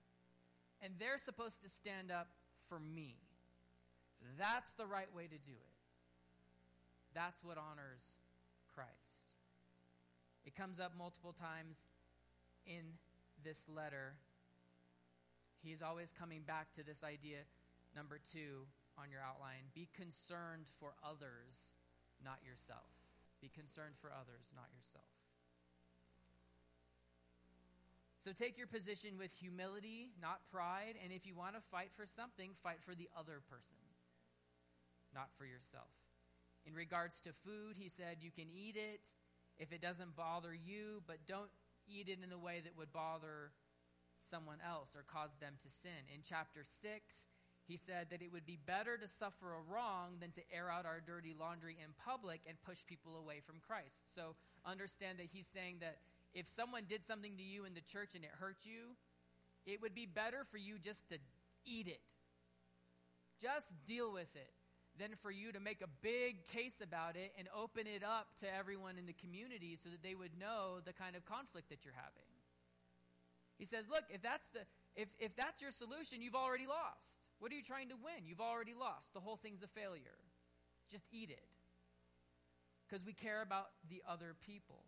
and 0.82 0.94
they're 0.98 1.18
supposed 1.18 1.62
to 1.62 1.68
stand 1.68 2.10
up 2.10 2.28
for 2.68 2.78
me. 2.78 3.16
That's 4.38 4.72
the 4.72 4.86
right 4.86 5.08
way 5.14 5.24
to 5.24 5.38
do 5.38 5.52
it. 5.52 5.74
That's 7.14 7.42
what 7.42 7.56
honors 7.56 8.16
Christ. 8.74 8.90
It 10.44 10.54
comes 10.54 10.78
up 10.78 10.92
multiple 10.96 11.32
times 11.32 11.76
in 12.66 12.98
this 13.42 13.58
letter. 13.74 14.14
He's 15.62 15.82
always 15.82 16.08
coming 16.18 16.42
back 16.46 16.72
to 16.76 16.84
this 16.84 17.02
idea, 17.02 17.38
number 17.96 18.18
two 18.32 18.66
on 18.98 19.10
your 19.10 19.20
outline 19.24 19.72
be 19.74 19.88
concerned 19.96 20.68
for 20.78 20.92
others, 21.00 21.72
not 22.24 22.44
yourself. 22.44 22.88
Be 23.40 23.48
concerned 23.48 23.96
for 23.96 24.12
others, 24.12 24.52
not 24.54 24.68
yourself. 24.76 25.08
So 28.20 28.36
take 28.36 28.60
your 28.60 28.68
position 28.68 29.16
with 29.16 29.32
humility, 29.32 30.12
not 30.20 30.44
pride, 30.52 31.00
and 31.02 31.10
if 31.10 31.24
you 31.24 31.34
want 31.34 31.56
to 31.56 31.64
fight 31.72 31.88
for 31.96 32.04
something, 32.04 32.52
fight 32.52 32.84
for 32.84 32.94
the 32.94 33.08
other 33.16 33.40
person, 33.48 33.80
not 35.14 35.32
for 35.32 35.48
yourself. 35.48 35.88
In 36.68 36.74
regards 36.74 37.20
to 37.24 37.32
food, 37.32 37.80
he 37.80 37.88
said 37.88 38.20
you 38.20 38.30
can 38.30 38.52
eat 38.52 38.76
it 38.76 39.08
if 39.56 39.72
it 39.72 39.80
doesn't 39.80 40.16
bother 40.16 40.52
you, 40.52 41.00
but 41.06 41.24
don't 41.26 41.48
eat 41.88 42.12
it 42.12 42.18
in 42.22 42.30
a 42.30 42.38
way 42.38 42.60
that 42.60 42.76
would 42.76 42.92
bother 42.92 43.52
someone 44.20 44.60
else 44.60 44.92
or 44.94 45.00
cause 45.08 45.40
them 45.40 45.54
to 45.64 45.70
sin. 45.72 46.04
In 46.12 46.20
chapter 46.20 46.60
6, 46.60 47.29
he 47.70 47.76
said 47.76 48.08
that 48.10 48.22
it 48.22 48.32
would 48.32 48.46
be 48.46 48.58
better 48.66 48.96
to 48.98 49.06
suffer 49.06 49.54
a 49.54 49.72
wrong 49.72 50.18
than 50.20 50.30
to 50.32 50.42
air 50.52 50.70
out 50.70 50.86
our 50.86 51.00
dirty 51.00 51.34
laundry 51.38 51.76
in 51.78 51.92
public 52.04 52.40
and 52.48 52.60
push 52.62 52.84
people 52.86 53.16
away 53.16 53.40
from 53.40 53.56
Christ. 53.66 54.14
So 54.14 54.34
understand 54.66 55.18
that 55.18 55.28
he's 55.32 55.46
saying 55.46 55.76
that 55.80 55.98
if 56.34 56.46
someone 56.46 56.84
did 56.88 57.04
something 57.04 57.36
to 57.36 57.42
you 57.42 57.64
in 57.64 57.74
the 57.74 57.80
church 57.80 58.14
and 58.14 58.24
it 58.24 58.30
hurt 58.38 58.64
you, 58.64 58.96
it 59.66 59.80
would 59.82 59.94
be 59.94 60.06
better 60.06 60.44
for 60.50 60.58
you 60.58 60.78
just 60.78 61.08
to 61.08 61.18
eat 61.64 61.86
it. 61.86 62.02
Just 63.40 63.72
deal 63.86 64.12
with 64.12 64.34
it 64.34 64.50
than 64.98 65.16
for 65.22 65.30
you 65.30 65.52
to 65.52 65.60
make 65.60 65.82
a 65.82 65.88
big 66.02 66.46
case 66.46 66.80
about 66.82 67.16
it 67.16 67.32
and 67.38 67.48
open 67.56 67.86
it 67.86 68.02
up 68.02 68.28
to 68.40 68.46
everyone 68.52 68.98
in 68.98 69.06
the 69.06 69.14
community 69.14 69.76
so 69.76 69.88
that 69.88 70.02
they 70.02 70.14
would 70.14 70.38
know 70.38 70.78
the 70.84 70.92
kind 70.92 71.16
of 71.16 71.24
conflict 71.24 71.68
that 71.70 71.84
you're 71.84 71.94
having. 71.96 72.28
He 73.58 73.64
says, 73.64 73.84
look, 73.90 74.04
if 74.10 74.22
that's 74.22 74.48
the 74.48 74.60
if 74.96 75.08
if 75.18 75.36
that's 75.36 75.62
your 75.62 75.70
solution, 75.70 76.22
you've 76.22 76.34
already 76.34 76.66
lost. 76.66 77.20
What 77.40 77.50
are 77.50 77.56
you 77.56 77.62
trying 77.62 77.88
to 77.88 77.96
win? 77.96 78.26
You've 78.26 78.40
already 78.40 78.74
lost. 78.78 79.12
The 79.12 79.20
whole 79.20 79.36
thing's 79.36 79.62
a 79.62 79.66
failure. 79.66 80.20
Just 80.90 81.04
eat 81.10 81.30
it. 81.30 81.48
Because 82.86 83.04
we 83.04 83.12
care 83.12 83.42
about 83.42 83.66
the 83.88 84.02
other 84.06 84.36
people 84.46 84.84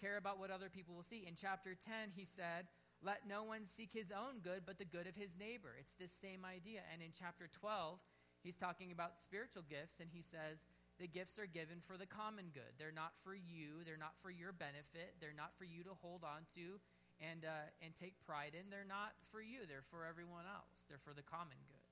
care 0.00 0.16
about 0.16 0.40
what 0.40 0.50
other 0.50 0.72
people 0.72 0.96
will 0.96 1.04
see. 1.04 1.28
In 1.28 1.36
chapter 1.36 1.76
10, 1.76 2.16
he 2.16 2.24
said, 2.24 2.72
Let 3.04 3.28
no 3.28 3.44
one 3.44 3.68
seek 3.68 3.92
his 3.92 4.10
own 4.10 4.40
good, 4.40 4.64
but 4.64 4.80
the 4.80 4.88
good 4.88 5.06
of 5.06 5.14
his 5.14 5.36
neighbor. 5.36 5.76
It's 5.78 5.92
this 6.00 6.12
same 6.12 6.48
idea. 6.48 6.80
And 6.92 7.04
in 7.04 7.12
chapter 7.12 7.46
12, 7.52 8.00
he's 8.42 8.56
talking 8.56 8.90
about 8.90 9.20
spiritual 9.20 9.62
gifts, 9.68 10.00
and 10.00 10.08
he 10.08 10.24
says, 10.24 10.64
The 10.98 11.06
gifts 11.06 11.38
are 11.38 11.46
given 11.46 11.84
for 11.84 12.00
the 12.00 12.08
common 12.08 12.48
good. 12.56 12.80
They're 12.80 12.96
not 12.96 13.12
for 13.20 13.36
you, 13.36 13.84
they're 13.84 14.00
not 14.00 14.16
for 14.24 14.32
your 14.32 14.56
benefit, 14.56 15.20
they're 15.20 15.36
not 15.36 15.52
for 15.60 15.68
you 15.68 15.84
to 15.84 15.94
hold 16.00 16.24
on 16.24 16.48
to 16.56 16.80
and, 17.20 17.44
uh, 17.44 17.68
and 17.84 17.94
take 17.94 18.16
pride 18.24 18.56
in. 18.56 18.72
They're 18.72 18.88
not 18.88 19.12
for 19.30 19.44
you, 19.44 19.68
they're 19.68 19.86
for 19.86 20.08
everyone 20.08 20.48
else, 20.48 20.88
they're 20.88 21.02
for 21.04 21.12
the 21.12 21.22
common 21.22 21.60
good. 21.68 21.86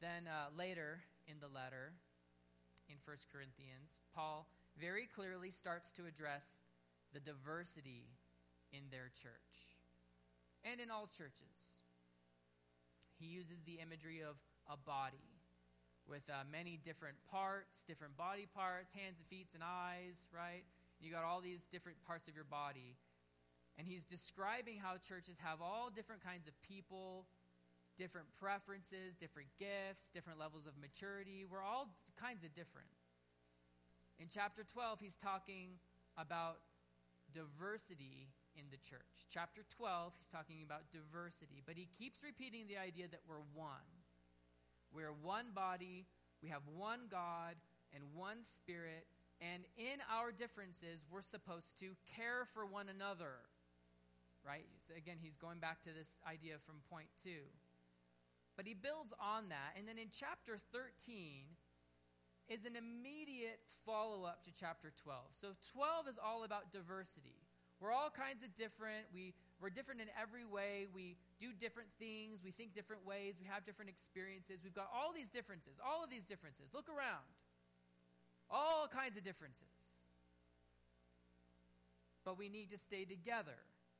Then 0.00 0.26
uh, 0.26 0.52
later 0.52 1.00
in 1.26 1.38
the 1.40 1.48
letter, 1.48 1.96
in 2.90 2.98
1 3.00 3.16
Corinthians, 3.32 4.02
Paul 4.14 4.50
very 4.76 5.06
clearly 5.06 5.50
starts 5.50 5.92
to 5.92 6.04
address 6.04 6.58
the 7.14 7.20
diversity 7.20 8.10
in 8.72 8.90
their 8.90 9.08
church 9.14 9.78
and 10.64 10.80
in 10.80 10.90
all 10.90 11.06
churches. 11.06 11.80
He 13.20 13.26
uses 13.26 13.62
the 13.62 13.78
imagery 13.78 14.20
of 14.20 14.36
a 14.66 14.76
body 14.76 15.38
with 16.08 16.26
uh, 16.28 16.42
many 16.50 16.80
different 16.82 17.16
parts, 17.30 17.84
different 17.86 18.16
body 18.16 18.48
parts, 18.50 18.92
hands 18.92 19.22
and 19.22 19.26
feet 19.26 19.46
and 19.54 19.62
eyes, 19.62 20.18
right? 20.34 20.66
You 21.02 21.10
got 21.10 21.24
all 21.24 21.40
these 21.40 21.66
different 21.70 21.98
parts 22.06 22.28
of 22.28 22.34
your 22.34 22.46
body. 22.46 22.94
And 23.76 23.86
he's 23.86 24.04
describing 24.04 24.78
how 24.78 24.96
churches 25.02 25.36
have 25.42 25.60
all 25.60 25.90
different 25.90 26.22
kinds 26.22 26.46
of 26.46 26.54
people, 26.62 27.26
different 27.96 28.28
preferences, 28.38 29.16
different 29.18 29.48
gifts, 29.58 30.14
different 30.14 30.38
levels 30.38 30.66
of 30.66 30.78
maturity. 30.78 31.44
We're 31.44 31.64
all 31.64 31.90
kinds 32.14 32.44
of 32.44 32.54
different. 32.54 32.88
In 34.20 34.28
chapter 34.30 34.62
12, 34.62 35.00
he's 35.00 35.16
talking 35.16 35.82
about 36.16 36.62
diversity 37.32 38.28
in 38.54 38.68
the 38.70 38.76
church. 38.76 39.26
Chapter 39.32 39.62
12, 39.74 40.12
he's 40.20 40.28
talking 40.30 40.62
about 40.62 40.92
diversity, 40.92 41.62
but 41.64 41.76
he 41.76 41.88
keeps 41.98 42.20
repeating 42.22 42.68
the 42.68 42.76
idea 42.76 43.08
that 43.08 43.24
we're 43.26 43.42
one. 43.54 43.88
We're 44.92 45.16
one 45.16 45.56
body, 45.56 46.04
we 46.42 46.50
have 46.50 46.62
one 46.76 47.08
God 47.10 47.56
and 47.94 48.04
one 48.14 48.44
spirit, 48.44 49.08
and 49.42 49.66
in 49.74 49.98
our 50.06 50.30
differences, 50.30 51.02
we're 51.10 51.26
supposed 51.26 51.74
to 51.82 51.98
care 52.14 52.46
for 52.54 52.62
one 52.62 52.86
another. 52.86 53.42
Right? 54.46 54.66
So 54.86 54.94
again, 54.94 55.18
he's 55.18 55.34
going 55.34 55.58
back 55.58 55.82
to 55.82 55.90
this 55.90 56.18
idea 56.22 56.62
from 56.62 56.78
point 56.86 57.10
two. 57.22 57.50
But 58.56 58.66
he 58.66 58.74
builds 58.74 59.10
on 59.18 59.50
that. 59.50 59.74
And 59.74 59.88
then 59.88 59.98
in 59.98 60.14
chapter 60.14 60.58
13 60.70 61.58
is 62.46 62.66
an 62.66 62.76
immediate 62.76 63.58
follow 63.82 64.22
up 64.22 64.44
to 64.44 64.50
chapter 64.54 64.92
12. 65.02 65.34
So 65.40 65.58
12 65.74 66.14
is 66.14 66.18
all 66.22 66.44
about 66.44 66.70
diversity. 66.70 67.42
We're 67.82 67.90
all 67.90 68.14
kinds 68.14 68.46
of 68.46 68.54
different. 68.54 69.10
We, 69.10 69.34
we're 69.58 69.74
different 69.74 69.98
in 69.98 70.10
every 70.14 70.46
way. 70.46 70.86
We 70.94 71.18
do 71.42 71.50
different 71.50 71.90
things. 71.98 72.46
We 72.46 72.54
think 72.54 72.78
different 72.78 73.02
ways. 73.02 73.42
We 73.42 73.46
have 73.50 73.66
different 73.66 73.90
experiences. 73.90 74.62
We've 74.62 74.76
got 74.76 74.86
all 74.94 75.10
these 75.10 75.34
differences, 75.34 75.82
all 75.82 76.04
of 76.04 76.10
these 76.10 76.22
differences. 76.22 76.70
Look 76.70 76.86
around. 76.86 77.26
All 78.52 78.86
kinds 78.86 79.16
of 79.16 79.24
differences. 79.24 79.64
But 82.24 82.38
we 82.38 82.48
need 82.48 82.70
to 82.70 82.78
stay 82.78 83.04
together. 83.04 83.56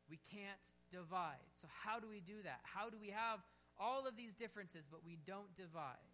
We 0.08 0.20
can't 0.30 0.60
divide. 0.92 1.48
So, 1.60 1.66
how 1.82 1.98
do 1.98 2.06
we 2.06 2.20
do 2.20 2.36
that? 2.44 2.60
How 2.62 2.90
do 2.90 2.98
we 3.00 3.08
have 3.08 3.40
all 3.80 4.06
of 4.06 4.16
these 4.16 4.34
differences, 4.34 4.88
but 4.90 5.04
we 5.04 5.18
don't 5.26 5.54
divide. 5.56 6.10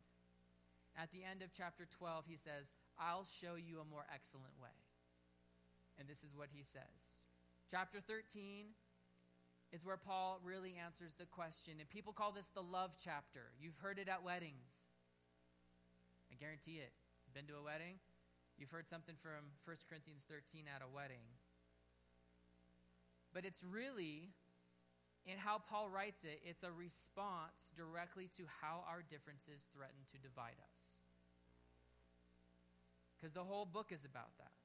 At 0.97 1.11
the 1.13 1.23
end 1.23 1.43
of 1.43 1.51
chapter 1.53 1.87
12, 1.87 2.25
he 2.27 2.37
says, 2.37 2.73
I'll 2.99 3.27
show 3.27 3.55
you 3.55 3.81
a 3.81 3.85
more 3.85 4.07
excellent 4.13 4.55
way. 4.61 4.75
And 5.99 6.09
this 6.09 6.23
is 6.23 6.35
what 6.35 6.49
he 6.51 6.63
says. 6.63 7.15
Chapter 7.71 8.01
13 8.01 8.75
is 9.71 9.85
where 9.85 9.97
Paul 9.97 10.41
really 10.43 10.75
answers 10.83 11.15
the 11.19 11.27
question. 11.27 11.75
And 11.79 11.89
people 11.91 12.13
call 12.13 12.33
this 12.33 12.49
the 12.55 12.63
love 12.63 12.97
chapter. 13.03 13.53
You've 13.61 13.79
heard 13.79 13.99
it 13.99 14.09
at 14.09 14.25
weddings. 14.25 14.89
I 16.33 16.35
guarantee 16.35 16.81
it. 16.83 16.93
Been 17.35 17.47
to 17.47 17.61
a 17.61 17.63
wedding? 17.63 18.01
You've 18.59 18.75
heard 18.75 18.91
something 18.91 19.15
from 19.15 19.55
1 19.63 19.77
Corinthians 19.89 20.27
13 20.27 20.67
at 20.67 20.83
a 20.83 20.91
wedding. 20.91 21.23
But 23.33 23.47
it's 23.47 23.63
really 23.63 24.35
in 25.29 25.39
how 25.39 25.61
Paul 25.61 25.93
writes 25.93 26.25
it, 26.25 26.41
it's 26.43 26.65
a 26.65 26.73
response 26.73 27.71
directly 27.77 28.33
to 28.41 28.49
how 28.65 28.83
our 28.89 29.05
differences 29.05 29.69
threaten 29.77 30.03
to 30.11 30.19
divide 30.19 30.57
us. 30.57 30.83
Because 33.15 33.35
the 33.37 33.45
whole 33.45 33.67
book 33.67 33.93
is 33.93 34.09
about 34.09 34.33
that. 34.41 34.57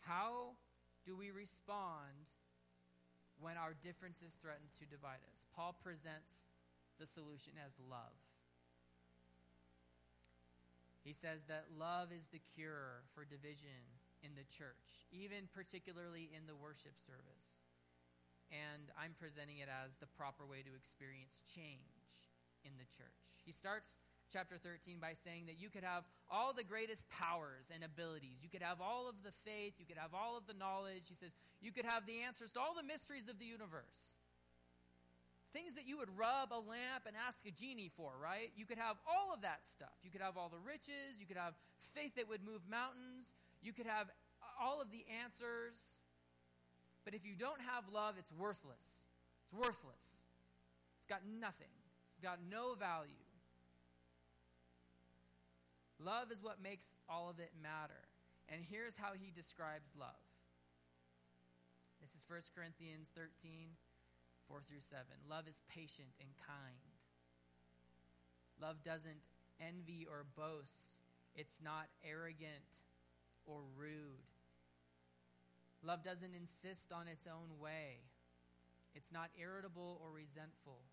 How 0.00 0.56
do 1.04 1.14
we 1.14 1.30
respond 1.30 2.32
when 3.38 3.60
our 3.60 3.76
differences 3.84 4.32
threaten 4.40 4.66
to 4.80 4.88
divide 4.88 5.20
us? 5.28 5.44
Paul 5.54 5.76
presents 5.76 6.48
the 6.98 7.06
solution 7.06 7.52
as 7.60 7.76
love. 7.84 8.23
He 11.04 11.12
says 11.12 11.44
that 11.52 11.68
love 11.76 12.08
is 12.08 12.32
the 12.32 12.40
cure 12.56 13.04
for 13.12 13.28
division 13.28 14.00
in 14.24 14.32
the 14.32 14.48
church, 14.48 15.04
even 15.12 15.52
particularly 15.52 16.32
in 16.32 16.48
the 16.48 16.56
worship 16.56 16.96
service. 16.96 17.60
And 18.48 18.88
I'm 18.96 19.12
presenting 19.20 19.60
it 19.60 19.68
as 19.68 20.00
the 20.00 20.08
proper 20.16 20.48
way 20.48 20.64
to 20.64 20.72
experience 20.72 21.44
change 21.44 22.32
in 22.64 22.72
the 22.80 22.88
church. 22.88 23.44
He 23.44 23.52
starts 23.52 24.00
chapter 24.32 24.56
13 24.56 24.96
by 24.96 25.12
saying 25.12 25.44
that 25.46 25.60
you 25.60 25.68
could 25.68 25.84
have 25.84 26.08
all 26.32 26.56
the 26.56 26.64
greatest 26.64 27.04
powers 27.12 27.68
and 27.68 27.84
abilities. 27.84 28.40
You 28.40 28.48
could 28.48 28.64
have 28.64 28.80
all 28.80 29.04
of 29.04 29.20
the 29.20 29.36
faith. 29.44 29.76
You 29.76 29.84
could 29.84 30.00
have 30.00 30.16
all 30.16 30.40
of 30.40 30.48
the 30.48 30.56
knowledge. 30.56 31.04
He 31.12 31.14
says 31.14 31.36
you 31.60 31.70
could 31.70 31.84
have 31.84 32.08
the 32.08 32.24
answers 32.24 32.52
to 32.56 32.60
all 32.60 32.72
the 32.72 32.86
mysteries 32.86 33.28
of 33.28 33.38
the 33.38 33.44
universe 33.44 34.16
things 35.54 35.78
that 35.78 35.86
you 35.86 35.96
would 35.96 36.10
rub 36.18 36.50
a 36.50 36.58
lamp 36.58 37.06
and 37.06 37.14
ask 37.14 37.46
a 37.46 37.54
genie 37.54 37.88
for, 37.94 38.10
right? 38.18 38.50
You 38.58 38.66
could 38.66 38.82
have 38.82 38.98
all 39.06 39.30
of 39.30 39.46
that 39.46 39.62
stuff. 39.62 39.94
You 40.02 40.10
could 40.10 40.20
have 40.20 40.36
all 40.36 40.50
the 40.50 40.58
riches. 40.58 41.22
You 41.22 41.26
could 41.30 41.38
have 41.38 41.54
faith 41.94 42.18
that 42.18 42.28
would 42.28 42.42
move 42.42 42.66
mountains. 42.66 43.30
You 43.62 43.72
could 43.72 43.86
have 43.86 44.10
all 44.58 44.82
of 44.82 44.90
the 44.90 45.06
answers. 45.22 46.02
But 47.06 47.14
if 47.14 47.24
you 47.24 47.38
don't 47.38 47.62
have 47.62 47.86
love, 47.86 48.18
it's 48.18 48.32
worthless. 48.34 49.06
It's 49.46 49.54
worthless. 49.54 50.04
It's 50.98 51.06
got 51.06 51.22
nothing, 51.28 51.70
it's 52.08 52.18
got 52.18 52.40
no 52.50 52.74
value. 52.74 53.28
Love 56.00 56.32
is 56.32 56.42
what 56.42 56.64
makes 56.64 56.96
all 57.08 57.28
of 57.28 57.38
it 57.38 57.52
matter. 57.62 58.08
And 58.48 58.64
here's 58.64 58.96
how 58.96 59.12
he 59.12 59.30
describes 59.30 59.92
love. 60.00 60.24
This 62.00 62.10
is 62.16 62.24
1 62.26 62.40
Corinthians 62.56 63.08
13, 63.14 63.76
4 64.48 64.60
through 64.62 64.84
7. 64.84 65.04
Love 65.28 65.48
is 65.48 65.60
patient 65.68 66.14
and 66.20 66.30
kind. 66.36 66.94
Love 68.60 68.84
doesn't 68.84 69.20
envy 69.60 70.06
or 70.08 70.24
boast, 70.36 70.94
it's 71.34 71.58
not 71.62 71.90
arrogant 72.02 72.82
or 73.46 73.62
rude. 73.76 74.30
Love 75.82 76.02
doesn't 76.02 76.34
insist 76.34 76.92
on 76.92 77.08
its 77.08 77.26
own 77.26 77.60
way. 77.60 78.08
It's 78.94 79.12
not 79.12 79.34
irritable 79.36 80.00
or 80.00 80.14
resentful. 80.14 80.86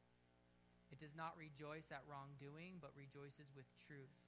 It 0.92 1.00
does 1.00 1.16
not 1.16 1.38
rejoice 1.38 1.94
at 1.94 2.04
wrongdoing, 2.10 2.82
but 2.82 2.92
rejoices 2.98 3.54
with 3.56 3.70
truth. 3.88 4.28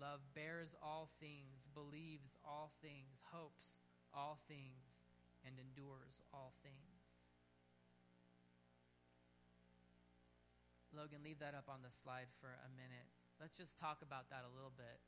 Love 0.00 0.20
bears 0.34 0.74
all 0.82 1.08
things, 1.20 1.68
believes 1.70 2.34
all 2.42 2.72
things, 2.82 3.22
hopes 3.30 3.78
all 4.12 4.38
things, 4.48 5.04
and 5.46 5.54
endures 5.60 6.18
all 6.34 6.52
things. 6.64 6.89
Logan, 10.94 11.22
leave 11.22 11.38
that 11.38 11.54
up 11.54 11.70
on 11.70 11.82
the 11.82 11.90
slide 11.90 12.28
for 12.40 12.50
a 12.50 12.70
minute. 12.74 13.06
Let's 13.40 13.56
just 13.56 13.78
talk 13.78 14.02
about 14.02 14.28
that 14.30 14.44
a 14.44 14.52
little 14.52 14.72
bit. 14.74 15.00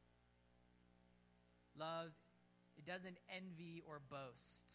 Love, 1.77 2.13
it 2.79 2.87
doesn't 2.87 3.19
envy 3.29 3.83
or 3.87 4.01
boast. 4.01 4.73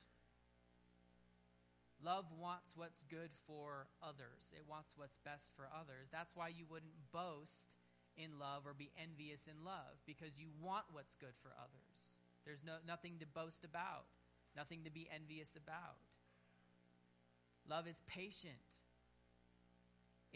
Love 2.03 2.29
wants 2.37 2.73
what's 2.75 3.01
good 3.09 3.33
for 3.47 3.87
others. 4.03 4.53
It 4.53 4.69
wants 4.69 4.93
what's 4.95 5.17
best 5.25 5.49
for 5.55 5.65
others. 5.73 6.09
That's 6.11 6.35
why 6.35 6.49
you 6.49 6.65
wouldn't 6.69 6.93
boast 7.11 7.73
in 8.17 8.37
love 8.37 8.65
or 8.65 8.73
be 8.73 8.91
envious 9.01 9.47
in 9.49 9.65
love 9.65 9.97
because 10.05 10.39
you 10.39 10.49
want 10.61 10.85
what's 10.91 11.15
good 11.17 11.33
for 11.41 11.53
others. 11.57 12.17
There's 12.45 12.61
no, 12.65 12.77
nothing 12.85 13.17
to 13.19 13.25
boast 13.25 13.65
about, 13.65 14.05
nothing 14.55 14.83
to 14.85 14.91
be 14.91 15.09
envious 15.13 15.57
about. 15.57 16.01
Love 17.67 17.87
is 17.87 18.01
patient. 18.07 18.86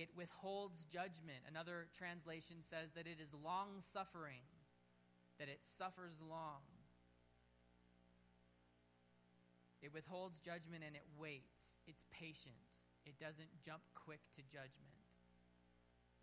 It 0.01 0.09
withholds 0.17 0.81
judgment. 0.89 1.45
Another 1.45 1.85
translation 1.93 2.65
says 2.65 2.89
that 2.97 3.05
it 3.05 3.21
is 3.21 3.29
long 3.37 3.85
suffering, 3.93 4.41
that 5.37 5.47
it 5.47 5.61
suffers 5.61 6.17
long. 6.27 6.65
It 9.83 9.93
withholds 9.93 10.39
judgment 10.39 10.81
and 10.81 10.95
it 10.95 11.05
waits. 11.19 11.77
It's 11.85 12.01
patient. 12.09 12.81
It 13.05 13.19
doesn't 13.21 13.53
jump 13.63 13.85
quick 13.93 14.21
to 14.37 14.41
judgment. 14.41 14.97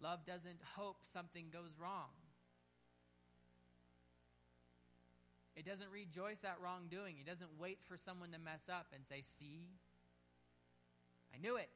Love 0.02 0.26
doesn't 0.26 0.58
hope 0.74 0.98
something 1.02 1.46
goes 1.52 1.78
wrong. 1.78 2.10
It 5.54 5.64
doesn't 5.64 5.90
rejoice 5.90 6.42
at 6.42 6.58
wrongdoing. 6.60 7.14
It 7.20 7.26
doesn't 7.26 7.50
wait 7.60 7.78
for 7.86 7.96
someone 7.96 8.32
to 8.32 8.38
mess 8.42 8.66
up 8.68 8.86
and 8.92 9.06
say, 9.06 9.22
See, 9.22 9.70
I 11.32 11.38
knew 11.38 11.54
it. 11.56 11.70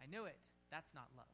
I 0.00 0.06
knew 0.06 0.24
it. 0.24 0.38
That's 0.70 0.94
not 0.94 1.08
love. 1.16 1.26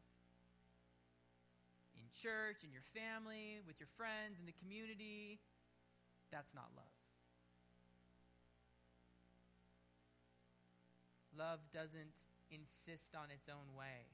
In 1.98 2.06
church, 2.10 2.62
in 2.62 2.70
your 2.70 2.86
family, 2.94 3.60
with 3.66 3.80
your 3.80 3.90
friends, 3.96 4.38
in 4.38 4.46
the 4.46 4.54
community, 4.62 5.40
that's 6.30 6.54
not 6.54 6.70
love. 6.76 6.94
Love 11.34 11.60
doesn't 11.74 12.14
insist 12.50 13.18
on 13.18 13.30
its 13.34 13.50
own 13.50 13.74
way. 13.74 14.06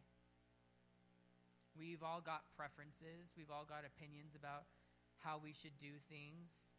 We've 1.77 2.03
all 2.03 2.21
got 2.21 2.45
preferences, 2.57 3.33
we've 3.37 3.51
all 3.53 3.65
got 3.69 3.85
opinions 3.85 4.35
about 4.35 4.65
how 5.19 5.39
we 5.39 5.53
should 5.53 5.77
do 5.81 6.01
things. 6.09 6.73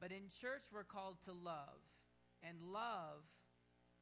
But 0.00 0.12
in 0.12 0.28
church, 0.28 0.68
we're 0.72 0.84
called 0.84 1.16
to 1.24 1.32
love. 1.32 1.82
And 2.42 2.62
love 2.72 3.26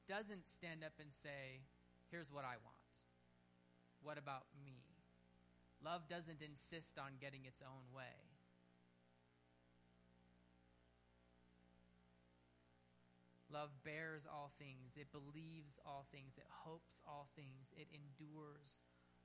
doesn't 0.09 0.47
stand 0.47 0.85
up 0.85 0.93
and 1.01 1.09
say, 1.11 1.65
here's 2.11 2.31
what 2.31 2.45
I 2.45 2.61
want. 2.63 2.76
What 4.07 4.23
about 4.23 4.47
me? 4.63 4.87
Love 5.83 6.07
doesn't 6.07 6.39
insist 6.39 6.95
on 6.95 7.19
getting 7.19 7.43
its 7.43 7.59
own 7.59 7.91
way. 7.91 8.39
Love 13.51 13.75
bears 13.83 14.23
all 14.31 14.55
things, 14.63 14.95
it 14.95 15.11
believes 15.11 15.83
all 15.83 16.07
things, 16.15 16.39
it 16.39 16.47
hopes 16.47 17.03
all 17.03 17.27
things, 17.35 17.75
it 17.75 17.91
endures 17.91 18.79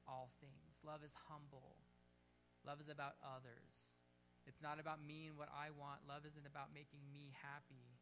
all 0.10 0.34
things. 0.42 0.82
Love 0.82 1.06
is 1.06 1.14
humble. 1.30 1.78
Love 2.66 2.82
is 2.82 2.90
about 2.90 3.22
others. 3.22 4.02
It's 4.50 4.66
not 4.66 4.82
about 4.82 4.98
me 4.98 5.30
and 5.30 5.38
what 5.38 5.54
I 5.54 5.70
want. 5.70 6.10
Love 6.10 6.26
isn't 6.26 6.50
about 6.50 6.74
making 6.74 7.06
me 7.14 7.38
happy. 7.38 8.02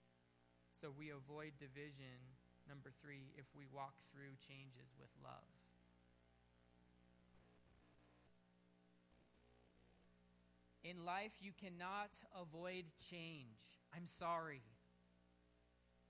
So 0.80 0.96
we 0.96 1.12
avoid 1.12 1.60
division, 1.60 2.40
number 2.72 2.96
three, 3.04 3.36
if 3.36 3.52
we 3.52 3.68
walk 3.68 4.00
through 4.16 4.40
changes 4.40 4.96
with 4.96 5.12
love. 5.20 5.69
In 10.84 11.06
life, 11.06 11.34
you 11.42 11.52
cannot 11.52 12.12
avoid 12.40 12.86
change. 13.10 13.60
I'm 13.96 14.06
sorry. 14.06 14.64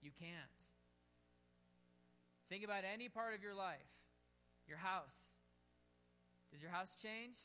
You 0.02 0.12
can't. 0.18 0.60
Think 2.50 2.64
about 2.64 2.84
any 2.86 3.10
part 3.10 3.34
of 3.34 3.42
your 3.42 3.56
life. 3.56 4.10
Your 4.68 4.78
house. 4.78 5.34
Does 6.52 6.62
your 6.62 6.72
house 6.72 6.96
change? 7.02 7.38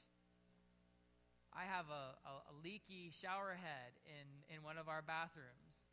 I 1.53 1.65
have 1.65 1.87
a, 1.89 2.19
a, 2.29 2.33
a, 2.51 2.55
leaky 2.65 3.13
shower 3.15 3.55
head 3.55 3.95
in, 4.05 4.57
in 4.57 4.65
one 4.65 4.77
of 4.77 4.89
our 4.89 5.03
bathrooms. 5.03 5.93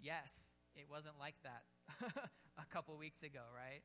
Yes, 0.00 0.58
it 0.74 0.86
wasn't 0.90 1.20
like 1.20 1.36
that 1.44 1.62
a 2.58 2.66
couple 2.66 2.98
weeks 2.98 3.22
ago, 3.22 3.46
right? 3.54 3.82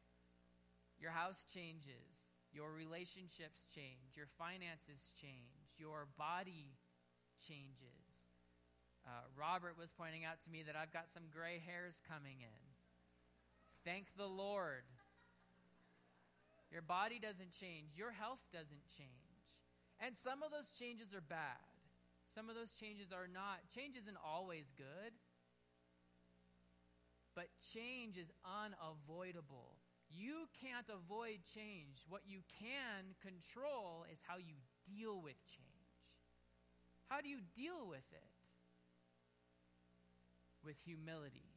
Your 1.00 1.12
house 1.12 1.46
changes. 1.54 2.28
Your 2.52 2.72
relationships 2.72 3.66
change. 3.74 4.18
Your 4.18 4.28
finances 4.28 5.12
change 5.22 5.63
your 5.78 6.08
body 6.18 6.76
changes. 7.48 8.28
Uh, 9.06 9.28
Robert 9.36 9.78
was 9.78 9.92
pointing 9.92 10.24
out 10.24 10.42
to 10.44 10.50
me 10.50 10.64
that 10.64 10.76
I've 10.76 10.94
got 10.94 11.12
some 11.12 11.24
gray 11.32 11.60
hairs 11.60 12.00
coming 12.08 12.40
in. 12.40 12.64
Thank 13.84 14.16
the 14.16 14.28
Lord. 14.28 14.88
Your 16.72 16.82
body 16.82 17.20
doesn't 17.20 17.52
change, 17.52 17.94
your 17.96 18.12
health 18.12 18.42
doesn't 18.52 18.88
change. 18.98 19.10
And 20.00 20.18
some 20.18 20.42
of 20.42 20.50
those 20.50 20.74
changes 20.74 21.14
are 21.14 21.22
bad. 21.22 21.62
Some 22.26 22.50
of 22.50 22.56
those 22.56 22.74
changes 22.80 23.12
are 23.12 23.28
not. 23.28 23.62
Change 23.70 23.96
isn't 23.96 24.18
always 24.18 24.74
good, 24.76 25.14
but 27.36 27.46
change 27.62 28.18
is 28.18 28.32
unavoidable. 28.42 29.78
You 30.10 30.50
can't 30.58 30.90
avoid 30.90 31.46
change. 31.46 32.02
What 32.10 32.22
you 32.26 32.42
can 32.60 33.14
control 33.22 34.06
is 34.12 34.20
how 34.26 34.38
you 34.38 34.58
deal 34.94 35.18
with 35.22 35.38
change? 35.50 35.70
How 37.10 37.22
do 37.22 37.30
you 37.30 37.42
deal 37.56 37.88
with 37.90 38.06
it? 38.14 38.32
With 40.64 40.78
humility. 40.86 41.50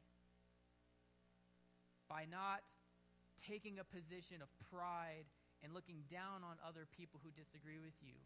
By 2.09 2.25
not 2.25 2.65
taking 3.37 3.79
a 3.79 3.85
position 3.85 4.43
of 4.43 4.49
pride 4.73 5.29
and 5.63 5.73
looking 5.73 6.05
down 6.11 6.43
on 6.43 6.57
other 6.67 6.89
people 6.91 7.21
who 7.23 7.31
disagree 7.31 7.79
with 7.79 7.97
you. 8.01 8.17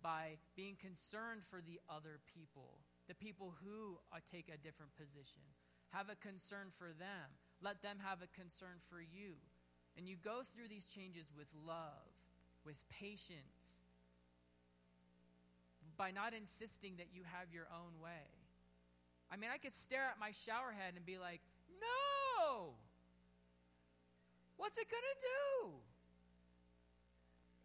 By 0.00 0.38
being 0.54 0.76
concerned 0.78 1.42
for 1.42 1.58
the 1.58 1.80
other 1.90 2.22
people, 2.30 2.78
the 3.10 3.18
people 3.18 3.54
who 3.64 3.98
uh, 4.12 4.22
take 4.30 4.46
a 4.46 4.60
different 4.60 4.94
position. 4.94 5.42
Have 5.90 6.12
a 6.12 6.20
concern 6.20 6.70
for 6.76 6.94
them. 6.94 7.34
Let 7.64 7.82
them 7.82 7.98
have 8.04 8.22
a 8.22 8.30
concern 8.30 8.78
for 8.86 9.00
you. 9.00 9.40
And 9.96 10.06
you 10.06 10.14
go 10.14 10.46
through 10.46 10.68
these 10.68 10.86
changes 10.86 11.32
with 11.34 11.48
love 11.66 12.14
with 12.68 12.84
patience, 12.92 13.87
by 15.98 16.14
not 16.14 16.32
insisting 16.32 16.94
that 17.02 17.10
you 17.12 17.26
have 17.26 17.50
your 17.52 17.66
own 17.74 17.98
way. 17.98 18.30
I 19.28 19.36
mean, 19.36 19.50
I 19.52 19.58
could 19.58 19.74
stare 19.74 20.06
at 20.08 20.16
my 20.16 20.30
shower 20.30 20.72
head 20.72 20.94
and 20.94 21.04
be 21.04 21.18
like, 21.18 21.42
no! 21.82 22.72
What's 24.56 24.78
it 24.78 24.86
going 24.88 25.04
to 25.04 25.18
do? 25.20 25.44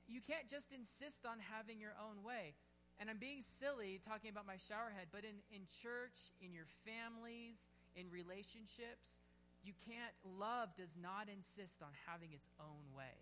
You 0.09 0.19
can't 0.19 0.49
just 0.49 0.73
insist 0.73 1.23
on 1.23 1.37
having 1.39 1.79
your 1.79 1.95
own 1.95 2.25
way. 2.25 2.57
And 2.99 3.09
I'm 3.09 3.21
being 3.21 3.41
silly 3.41 4.01
talking 4.03 4.29
about 4.29 4.45
my 4.45 4.57
shower 4.57 4.91
head, 4.93 5.07
but 5.13 5.23
in, 5.23 5.39
in 5.53 5.65
church, 5.81 6.29
in 6.41 6.53
your 6.53 6.67
families, 6.83 7.57
in 7.95 8.09
relationships, 8.11 9.21
you 9.63 9.73
can't, 9.87 10.13
love 10.37 10.75
does 10.75 10.93
not 10.99 11.31
insist 11.31 11.81
on 11.81 11.89
having 12.05 12.33
its 12.33 12.49
own 12.59 12.83
way. 12.91 13.15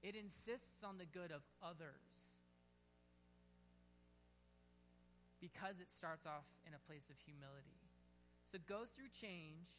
It 0.00 0.14
insists 0.14 0.86
on 0.86 0.96
the 0.96 1.10
good 1.10 1.32
of 1.34 1.42
others 1.60 2.38
because 5.40 5.78
it 5.80 5.90
starts 5.90 6.26
off 6.26 6.46
in 6.66 6.74
a 6.74 6.82
place 6.86 7.10
of 7.10 7.16
humility. 7.22 7.78
So 8.46 8.58
go 8.66 8.88
through 8.88 9.12
change 9.14 9.70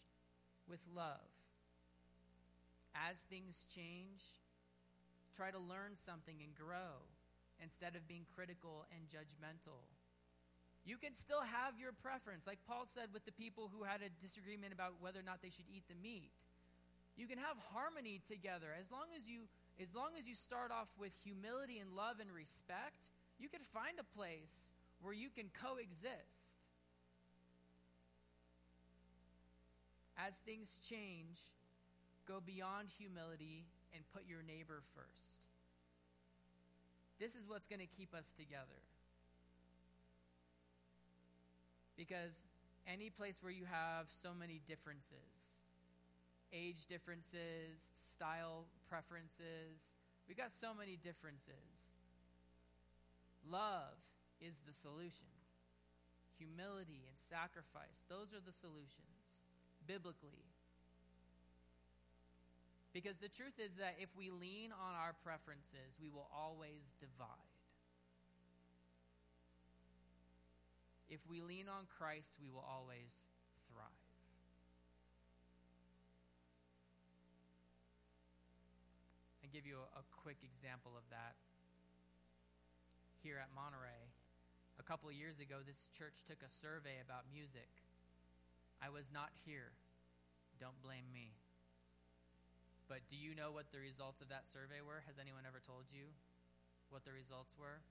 with 0.69 0.79
love. 0.93 1.29
As 2.95 3.17
things 3.29 3.65
change, 3.69 4.21
try 5.35 5.51
to 5.51 5.59
learn 5.59 5.97
something 5.97 6.37
and 6.41 6.53
grow 6.53 7.05
instead 7.61 7.95
of 7.95 8.07
being 8.07 8.25
critical 8.35 8.85
and 8.93 9.09
judgmental. 9.09 9.87
You 10.87 10.97
can 10.97 11.13
still 11.13 11.43
have 11.43 11.75
your 11.77 11.91
preference, 11.91 12.47
like 12.47 12.63
Paul 12.65 12.87
said 12.87 13.11
with 13.11 13.25
the 13.25 13.35
people 13.35 13.69
who 13.69 13.83
had 13.83 13.99
a 14.01 14.09
disagreement 14.23 14.71
about 14.73 14.97
whether 15.03 15.19
or 15.19 15.27
not 15.27 15.43
they 15.43 15.51
should 15.51 15.67
eat 15.67 15.83
the 15.89 15.99
meat. 15.99 16.31
You 17.19 17.27
can 17.27 17.37
have 17.37 17.59
harmony 17.75 18.21
together 18.23 18.71
as 18.79 18.87
long 18.91 19.11
as 19.11 19.27
you 19.27 19.51
as 19.79 19.95
long 19.95 20.11
as 20.19 20.27
you 20.27 20.35
start 20.35 20.71
off 20.71 20.91
with 20.99 21.15
humility 21.23 21.79
and 21.79 21.95
love 21.95 22.19
and 22.19 22.27
respect, 22.35 23.07
you 23.39 23.47
can 23.47 23.63
find 23.63 23.95
a 23.95 24.03
place 24.03 24.71
where 25.01 25.13
you 25.13 25.29
can 25.29 25.49
coexist. 25.61 26.67
As 30.17 30.35
things 30.35 30.77
change, 30.87 31.39
go 32.27 32.41
beyond 32.45 32.89
humility 32.97 33.65
and 33.95 34.03
put 34.13 34.23
your 34.27 34.43
neighbor 34.43 34.81
first. 34.93 35.47
This 37.19 37.35
is 37.35 37.47
what's 37.47 37.67
going 37.67 37.79
to 37.79 37.87
keep 37.87 38.13
us 38.13 38.33
together. 38.37 38.83
Because 41.97 42.43
any 42.87 43.09
place 43.09 43.39
where 43.41 43.51
you 43.51 43.65
have 43.69 44.07
so 44.07 44.29
many 44.37 44.61
differences, 44.67 45.59
age 46.53 46.87
differences, 46.87 47.79
style 48.15 48.65
preferences, 48.89 49.79
we 50.27 50.35
got 50.35 50.53
so 50.53 50.73
many 50.73 50.97
differences. 51.01 51.95
Love 53.49 53.99
is 54.41 54.55
the 54.65 54.73
solution. 54.73 55.29
Humility 56.39 57.03
and 57.03 57.17
sacrifice, 57.29 58.07
those 58.07 58.31
are 58.31 58.39
the 58.39 58.55
solutions 58.55 59.35
biblically. 59.85 60.47
Because 62.93 63.17
the 63.19 63.29
truth 63.29 63.59
is 63.61 63.77
that 63.77 63.95
if 63.99 64.09
we 64.17 64.31
lean 64.31 64.71
on 64.73 64.95
our 64.97 65.13
preferences, 65.21 65.99
we 66.01 66.09
will 66.09 66.27
always 66.33 66.95
divide. 66.97 67.53
If 71.09 71.21
we 71.29 71.41
lean 71.41 71.69
on 71.69 71.85
Christ, 71.85 72.33
we 72.41 72.49
will 72.49 72.65
always 72.65 73.13
thrive. 73.69 74.09
I 79.43 79.47
give 79.53 79.65
you 79.65 79.77
a, 79.81 80.01
a 80.01 80.03
quick 80.21 80.37
example 80.45 80.93
of 80.97 81.05
that. 81.09 81.33
Here 83.21 83.37
at 83.41 83.49
Monterey, 83.53 84.08
a 84.79 84.83
couple 84.87 85.11
years 85.11 85.43
ago, 85.43 85.59
this 85.59 85.91
church 85.91 86.23
took 86.23 86.39
a 86.39 86.47
survey 86.47 87.03
about 87.03 87.27
music. 87.27 87.67
I 88.79 88.87
was 88.87 89.11
not 89.11 89.35
here. 89.43 89.75
Don't 90.55 90.79
blame 90.79 91.03
me. 91.11 91.35
But 92.87 93.03
do 93.11 93.19
you 93.19 93.35
know 93.35 93.51
what 93.51 93.69
the 93.75 93.83
results 93.83 94.23
of 94.23 94.31
that 94.31 94.47
survey 94.47 94.79
were? 94.79 95.03
Has 95.05 95.19
anyone 95.19 95.43
ever 95.43 95.59
told 95.59 95.91
you 95.91 96.09
what 96.89 97.03
the 97.03 97.11
results 97.11 97.53
were? 97.59 97.83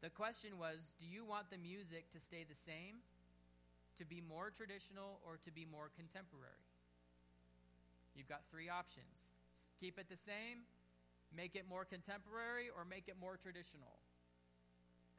The 0.00 0.14
question 0.14 0.56
was 0.56 0.94
Do 1.02 1.10
you 1.10 1.26
want 1.26 1.50
the 1.50 1.58
music 1.58 2.08
to 2.14 2.22
stay 2.22 2.46
the 2.46 2.56
same, 2.56 3.02
to 3.98 4.06
be 4.06 4.22
more 4.22 4.54
traditional, 4.54 5.18
or 5.26 5.42
to 5.42 5.50
be 5.50 5.66
more 5.66 5.90
contemporary? 5.94 6.70
You've 8.14 8.30
got 8.30 8.46
three 8.46 8.70
options 8.70 9.34
keep 9.82 9.98
it 9.98 10.06
the 10.06 10.16
same, 10.16 10.62
make 11.34 11.56
it 11.56 11.66
more 11.68 11.84
contemporary, 11.84 12.70
or 12.70 12.86
make 12.86 13.10
it 13.10 13.18
more 13.18 13.34
traditional. 13.34 14.01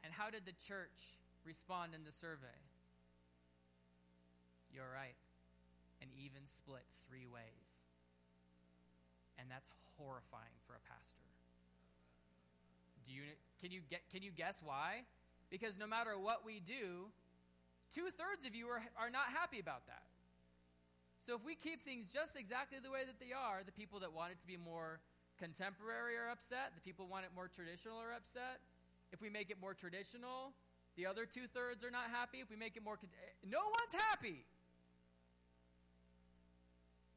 And 0.04 0.12
how 0.12 0.30
did 0.30 0.46
the 0.46 0.54
church 0.68 1.18
respond 1.46 1.96
in 1.96 2.04
the 2.04 2.12
survey? 2.12 2.60
You're 4.74 4.90
right. 4.92 5.16
An 6.02 6.10
even 6.20 6.44
split 6.46 6.84
three 7.08 7.26
ways. 7.26 7.70
And 9.40 9.48
that's 9.50 9.70
horrifying 9.98 10.60
for 10.68 10.76
a 10.76 10.84
pastor. 10.84 11.24
Do 13.06 13.12
you 13.12 13.24
can 13.60 13.72
you 13.72 13.82
get 13.90 14.02
can 14.12 14.24
you 14.24 14.32
guess 14.32 14.60
why? 14.64 15.08
Because 15.50 15.78
no 15.78 15.88
matter 15.88 16.18
what 16.18 16.44
we 16.44 16.60
do, 16.60 17.14
two 17.94 18.10
thirds 18.10 18.42
of 18.48 18.56
you 18.56 18.68
are, 18.68 18.82
are 18.98 19.12
not 19.12 19.30
happy 19.30 19.60
about 19.60 19.86
that. 19.88 20.10
So 21.22 21.36
if 21.36 21.46
we 21.46 21.56
keep 21.56 21.80
things 21.86 22.12
just 22.12 22.36
exactly 22.36 22.84
the 22.84 22.92
way 22.92 23.08
that 23.08 23.20
they 23.22 23.32
are, 23.32 23.64
the 23.64 23.72
people 23.72 24.02
that 24.02 24.12
want 24.12 24.36
it 24.36 24.42
to 24.42 24.48
be 24.48 24.58
more 24.58 25.00
contemporary 25.40 26.20
are 26.20 26.28
upset, 26.28 26.76
the 26.76 26.84
people 26.84 27.08
want 27.08 27.24
it 27.24 27.32
more 27.32 27.48
traditional 27.48 27.96
are 27.96 28.12
upset. 28.12 28.60
If 29.14 29.22
we 29.22 29.30
make 29.30 29.52
it 29.52 29.58
more 29.62 29.76
traditional, 29.76 30.58
the 30.98 31.06
other 31.06 31.28
two 31.28 31.46
thirds 31.46 31.86
are 31.86 31.92
not 31.92 32.10
happy. 32.12 32.40
If 32.42 32.50
we 32.50 32.58
make 32.58 32.76
it 32.76 32.84
more, 32.84 32.98
no 33.48 33.60
one's 33.62 34.04
happy. 34.10 34.44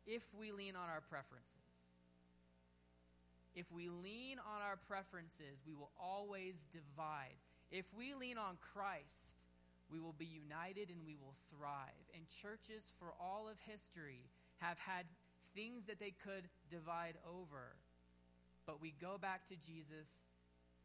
If 0.07 0.23
we 0.39 0.53
lean 0.53 0.77
on 0.77 0.91
our 0.93 1.01
preferences. 1.01 1.57
If 3.57 3.73
we 3.73 3.89
lean 3.89 4.37
on 4.39 4.61
our 4.61 4.77
preferences, 4.77 5.65
we 5.67 5.75
will 5.75 5.91
always 5.99 6.67
divide. 6.71 7.41
If 7.71 7.87
we 7.97 8.13
lean 8.13 8.37
on 8.37 8.59
Christ, 8.61 9.41
we 9.91 9.99
will 9.99 10.13
be 10.13 10.27
united 10.27 10.91
and 10.91 11.01
we 11.07 11.17
will 11.17 11.35
thrive. 11.49 12.05
And 12.15 12.29
churches 12.29 12.93
for 12.99 13.15
all 13.19 13.49
of 13.49 13.57
history 13.67 14.29
have 14.59 14.79
had 14.79 15.07
things 15.55 15.87
that 15.87 15.99
they 15.99 16.13
could 16.23 16.45
divide 16.71 17.17
over. 17.25 17.77
But 18.67 18.83
we 18.83 18.93
go 19.01 19.17
back 19.17 19.47
to 19.47 19.57
Jesus, 19.57 20.27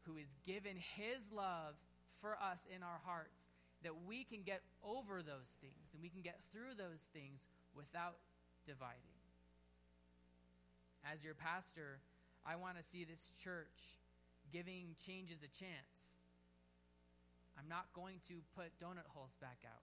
who 0.06 0.16
has 0.16 0.34
given 0.46 0.76
his 0.76 1.30
love 1.30 1.74
for 2.20 2.34
us 2.38 2.58
in 2.74 2.82
our 2.82 3.00
hearts, 3.04 3.48
that 3.82 4.06
we 4.06 4.24
can 4.24 4.42
get 4.42 4.62
over 4.82 5.22
those 5.22 5.56
things 5.60 5.90
and 5.92 6.02
we 6.02 6.08
can 6.08 6.22
get 6.22 6.38
through 6.52 6.74
those 6.78 7.02
things 7.12 7.46
without 7.74 8.18
dividing. 8.64 9.18
As 11.02 11.24
your 11.24 11.34
pastor, 11.34 11.98
I 12.46 12.56
want 12.56 12.78
to 12.78 12.84
see 12.84 13.04
this 13.04 13.30
church 13.42 13.98
giving 14.52 14.94
changes 15.04 15.42
a 15.42 15.50
chance. 15.50 16.18
I'm 17.58 17.68
not 17.68 17.86
going 17.94 18.20
to 18.28 18.34
put 18.54 18.70
donut 18.78 19.06
holes 19.08 19.34
back 19.40 19.58
out. 19.66 19.82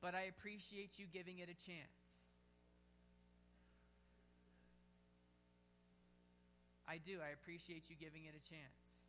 But 0.00 0.14
I 0.14 0.22
appreciate 0.22 0.98
you 0.98 1.06
giving 1.06 1.38
it 1.38 1.48
a 1.48 1.54
chance. 1.54 2.01
I 6.92 7.00
do. 7.00 7.24
I 7.24 7.32
appreciate 7.32 7.88
you 7.88 7.96
giving 7.96 8.28
it 8.28 8.36
a 8.36 8.44
chance. 8.44 9.08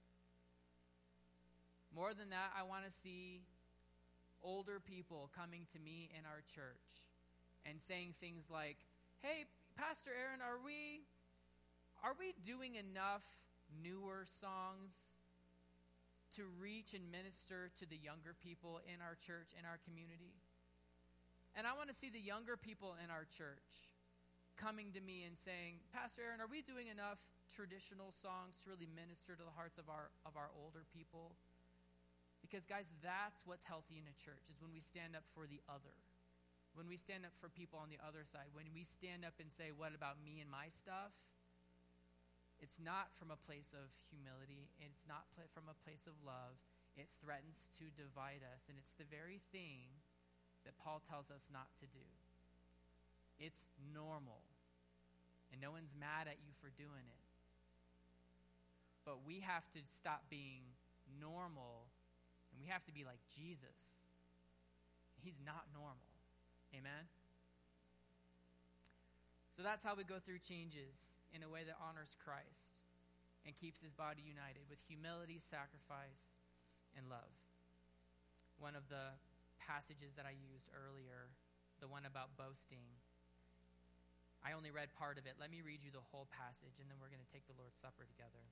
More 1.91 2.15
than 2.15 2.31
that, 2.31 2.55
I 2.55 2.63
want 2.63 2.87
to 2.87 2.91
see 2.95 3.43
older 4.39 4.79
people 4.79 5.27
coming 5.35 5.67
to 5.75 5.79
me 5.83 6.07
in 6.15 6.23
our 6.23 6.39
church 6.47 7.03
and 7.67 7.83
saying 7.83 8.15
things 8.23 8.47
like, 8.47 8.79
hey, 9.19 9.51
Pastor 9.75 10.15
Aaron, 10.15 10.39
are 10.39 10.63
we 10.63 11.03
are 11.99 12.15
we 12.15 12.31
doing 12.47 12.79
enough 12.79 13.27
newer 13.83 14.23
songs 14.23 15.19
to 16.39 16.47
reach 16.55 16.95
and 16.95 17.11
minister 17.11 17.67
to 17.79 17.83
the 17.83 17.99
younger 17.99 18.31
people 18.31 18.79
in 18.87 19.03
our 19.03 19.19
church 19.19 19.51
in 19.59 19.67
our 19.67 19.83
community? 19.83 20.39
And 21.51 21.67
I 21.67 21.75
want 21.75 21.91
to 21.91 21.95
see 21.95 22.07
the 22.07 22.23
younger 22.23 22.55
people 22.55 22.95
in 23.03 23.11
our 23.11 23.27
church 23.27 23.91
coming 24.55 24.91
to 24.93 25.01
me 25.01 25.23
and 25.23 25.37
saying, 25.37 25.81
"Pastor 25.91 26.23
Aaron, 26.23 26.41
are 26.41 26.47
we 26.47 26.61
doing 26.61 26.87
enough 26.87 27.19
traditional 27.49 28.11
songs 28.11 28.59
to 28.63 28.69
really 28.69 28.87
minister 28.87 29.35
to 29.35 29.43
the 29.43 29.55
hearts 29.55 29.77
of 29.77 29.89
our 29.89 30.11
of 30.25 30.37
our 30.37 30.49
older 30.55 30.85
people?" 30.93 31.35
Because 32.41 32.65
guys, 32.65 32.91
that's 33.01 33.45
what's 33.45 33.65
healthy 33.65 33.97
in 33.97 34.07
a 34.07 34.13
church 34.13 34.49
is 34.51 34.61
when 34.61 34.73
we 34.73 34.81
stand 34.81 35.15
up 35.15 35.23
for 35.33 35.47
the 35.47 35.61
other 35.67 35.95
when 36.73 36.89
we 36.89 36.97
stand 36.97 37.21
up 37.21 37.33
for 37.37 37.53
people 37.53 37.77
on 37.77 37.93
the 37.93 38.01
other 38.01 38.25
side, 38.25 38.49
when 38.53 38.73
we 38.73 38.81
stand 38.81 39.21
up 39.21 39.37
and 39.37 39.53
say, 39.53 39.69
What 39.69 39.93
about 39.93 40.17
me 40.21 40.41
and 40.41 40.49
my 40.49 40.73
stuff? 40.73 41.13
It's 42.57 42.81
not 42.81 43.13
from 43.13 43.29
a 43.29 43.37
place 43.37 43.75
of 43.77 43.93
humility, 44.09 44.73
it's 44.81 45.05
not 45.05 45.29
from 45.53 45.69
a 45.69 45.77
place 45.85 46.09
of 46.09 46.17
love. 46.25 46.57
It 46.93 47.09
threatens 47.21 47.73
to 47.81 47.89
divide 47.97 48.45
us, 48.45 48.69
and 48.69 48.77
it's 48.77 48.93
the 48.93 49.09
very 49.09 49.41
thing 49.49 49.89
that 50.61 50.77
Paul 50.77 51.01
tells 51.01 51.33
us 51.33 51.49
not 51.49 51.73
to 51.81 51.89
do. 51.89 52.05
It's 53.43 53.67
normal 53.91 54.39
and 55.51 55.59
no 55.59 55.75
one's 55.75 55.91
mad 55.99 56.31
at 56.31 56.39
you 56.39 56.55
for 56.63 56.71
doing 56.79 57.03
it. 57.03 57.23
But 59.03 59.27
we 59.27 59.43
have 59.43 59.67
to 59.75 59.83
stop 59.83 60.23
being 60.31 60.63
normal 61.19 61.91
and 62.49 62.55
we 62.55 62.71
have 62.71 62.87
to 62.87 62.95
be 62.95 63.03
like 63.03 63.19
Jesus. 63.35 63.99
He's 65.19 65.43
not 65.43 65.67
normal. 65.75 66.07
Amen? 66.71 67.11
So 69.51 69.61
that's 69.61 69.83
how 69.83 69.93
we 69.93 70.07
go 70.07 70.23
through 70.23 70.39
changes 70.39 71.13
in 71.35 71.43
a 71.43 71.49
way 71.51 71.67
that 71.67 71.75
honors 71.77 72.15
Christ 72.15 72.79
and 73.43 73.51
keeps 73.53 73.83
his 73.83 73.91
body 73.91 74.23
united 74.23 74.65
with 74.71 74.79
humility, 74.87 75.37
sacrifice, 75.37 76.39
and 76.95 77.11
love. 77.11 77.35
One 78.55 78.73
of 78.73 78.87
the 78.87 79.19
passages 79.59 80.15
that 80.15 80.23
I 80.23 80.33
used 80.33 80.71
earlier, 80.71 81.27
the 81.83 81.91
one 81.91 82.07
about 82.07 82.39
boasting, 82.39 83.02
I 84.43 84.51
only 84.51 84.75
read 84.75 84.91
part 84.99 85.15
of 85.15 85.23
it. 85.23 85.39
Let 85.39 85.47
me 85.47 85.63
read 85.63 85.79
you 85.79 85.91
the 85.95 86.03
whole 86.11 86.27
passage, 86.27 86.75
and 86.83 86.91
then 86.91 86.99
we're 86.99 87.11
going 87.11 87.23
to 87.23 87.31
take 87.31 87.47
the 87.47 87.55
Lord's 87.55 87.79
Supper 87.79 88.03
together. 88.03 88.43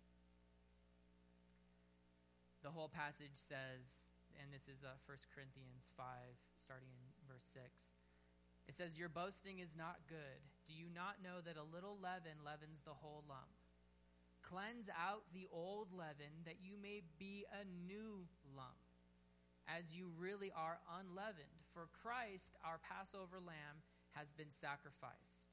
The 2.64 2.72
whole 2.72 2.88
passage 2.88 3.36
says, 3.36 4.08
and 4.40 4.48
this 4.56 4.72
is 4.72 4.88
uh, 4.88 4.96
1 5.04 5.36
Corinthians 5.36 5.92
5, 6.00 6.08
starting 6.56 6.96
in 6.96 7.04
verse 7.28 7.44
6. 7.52 7.68
It 8.72 8.76
says, 8.80 8.96
Your 8.96 9.12
boasting 9.12 9.60
is 9.60 9.76
not 9.76 10.08
good. 10.08 10.40
Do 10.64 10.72
you 10.72 10.88
not 10.88 11.20
know 11.20 11.44
that 11.44 11.60
a 11.60 11.68
little 11.68 12.00
leaven 12.00 12.40
leavens 12.46 12.88
the 12.88 12.96
whole 12.96 13.28
lump? 13.28 13.52
Cleanse 14.40 14.88
out 14.96 15.28
the 15.36 15.52
old 15.52 15.92
leaven 15.92 16.48
that 16.48 16.64
you 16.64 16.80
may 16.80 17.04
be 17.20 17.44
a 17.52 17.68
new 17.68 18.32
lump, 18.56 18.80
as 19.68 19.92
you 19.92 20.08
really 20.16 20.56
are 20.56 20.80
unleavened. 20.88 21.60
For 21.76 21.92
Christ, 21.92 22.56
our 22.64 22.80
Passover 22.80 23.44
lamb, 23.44 23.84
has 24.16 24.32
been 24.32 24.52
sacrificed. 24.52 25.51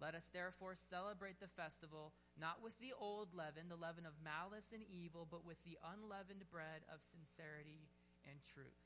Let 0.00 0.14
us 0.14 0.30
therefore 0.32 0.74
celebrate 0.74 1.40
the 1.40 1.52
festival 1.52 2.12
not 2.40 2.64
with 2.64 2.78
the 2.80 2.96
old 2.98 3.34
leaven, 3.34 3.68
the 3.68 3.76
leaven 3.76 4.06
of 4.06 4.16
malice 4.24 4.72
and 4.72 4.82
evil, 4.88 5.28
but 5.30 5.44
with 5.44 5.62
the 5.64 5.76
unleavened 5.84 6.48
bread 6.50 6.88
of 6.88 7.04
sincerity 7.04 7.84
and 8.24 8.40
truth. 8.40 8.80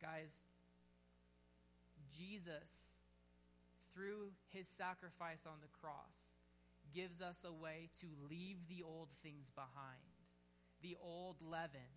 Guys, 0.00 0.30
Jesus, 2.14 2.94
through 3.92 4.30
his 4.50 4.68
sacrifice 4.68 5.42
on 5.46 5.58
the 5.60 5.72
cross, 5.80 6.38
gives 6.94 7.20
us 7.20 7.44
a 7.44 7.52
way 7.52 7.88
to 8.00 8.06
leave 8.30 8.68
the 8.68 8.84
old 8.86 9.08
things 9.22 9.50
behind, 9.50 10.14
the 10.80 10.96
old 11.02 11.36
leaven. 11.42 11.90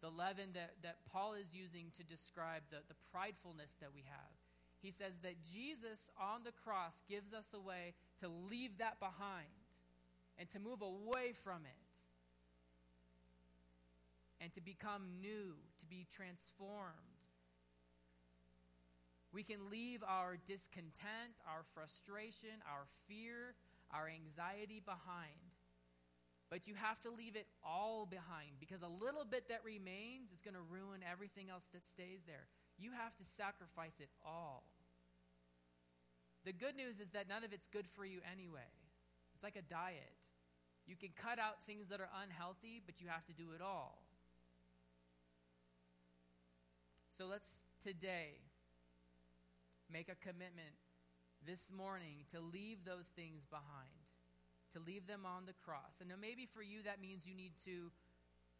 The 0.00 0.10
leaven 0.10 0.50
that, 0.54 0.74
that 0.82 1.04
Paul 1.10 1.34
is 1.34 1.54
using 1.54 1.92
to 1.96 2.04
describe 2.04 2.62
the, 2.70 2.78
the 2.88 2.96
pridefulness 3.12 3.76
that 3.80 3.92
we 3.94 4.04
have. 4.08 4.45
He 4.82 4.90
says 4.90 5.14
that 5.22 5.42
Jesus 5.44 6.10
on 6.20 6.42
the 6.44 6.52
cross 6.52 6.94
gives 7.08 7.32
us 7.32 7.52
a 7.54 7.60
way 7.60 7.94
to 8.20 8.28
leave 8.28 8.78
that 8.78 9.00
behind 9.00 9.48
and 10.38 10.48
to 10.50 10.60
move 10.60 10.82
away 10.82 11.32
from 11.42 11.62
it 11.64 11.86
and 14.40 14.52
to 14.52 14.60
become 14.60 15.02
new, 15.20 15.54
to 15.80 15.86
be 15.86 16.06
transformed. 16.10 16.94
We 19.32 19.42
can 19.42 19.70
leave 19.70 20.02
our 20.06 20.36
discontent, 20.46 21.36
our 21.46 21.64
frustration, 21.74 22.62
our 22.70 22.86
fear, 23.08 23.54
our 23.92 24.08
anxiety 24.08 24.80
behind. 24.84 25.52
But 26.48 26.68
you 26.68 26.74
have 26.74 27.00
to 27.02 27.10
leave 27.10 27.34
it 27.34 27.46
all 27.64 28.06
behind 28.06 28.60
because 28.60 28.82
a 28.82 28.88
little 28.88 29.24
bit 29.24 29.48
that 29.48 29.64
remains 29.64 30.30
is 30.32 30.40
going 30.40 30.54
to 30.54 30.60
ruin 30.60 31.00
everything 31.02 31.50
else 31.50 31.64
that 31.72 31.84
stays 31.84 32.20
there. 32.26 32.46
You 32.78 32.90
have 32.92 33.16
to 33.16 33.24
sacrifice 33.36 34.00
it 34.00 34.10
all. 34.24 34.64
The 36.44 36.52
good 36.52 36.76
news 36.76 37.00
is 37.00 37.10
that 37.10 37.28
none 37.28 37.42
of 37.42 37.52
it's 37.52 37.66
good 37.66 37.86
for 37.88 38.04
you 38.04 38.20
anyway. 38.30 38.70
It's 39.34 39.42
like 39.42 39.56
a 39.56 39.62
diet. 39.62 40.14
You 40.86 40.94
can 40.94 41.10
cut 41.16 41.38
out 41.38 41.64
things 41.66 41.88
that 41.88 42.00
are 42.00 42.10
unhealthy, 42.22 42.80
but 42.84 43.00
you 43.00 43.08
have 43.08 43.26
to 43.26 43.34
do 43.34 43.50
it 43.54 43.60
all. 43.60 43.98
So 47.10 47.26
let's 47.26 47.48
today 47.82 48.38
make 49.90 50.08
a 50.08 50.14
commitment 50.14 50.76
this 51.46 51.70
morning 51.74 52.26
to 52.32 52.40
leave 52.40 52.84
those 52.84 53.08
things 53.08 53.46
behind, 53.48 54.04
to 54.74 54.80
leave 54.80 55.06
them 55.06 55.24
on 55.24 55.46
the 55.46 55.54
cross. 55.64 55.98
And 56.00 56.10
now, 56.10 56.16
maybe 56.20 56.46
for 56.46 56.62
you, 56.62 56.82
that 56.84 57.00
means 57.00 57.26
you 57.26 57.34
need 57.34 57.52
to 57.64 57.90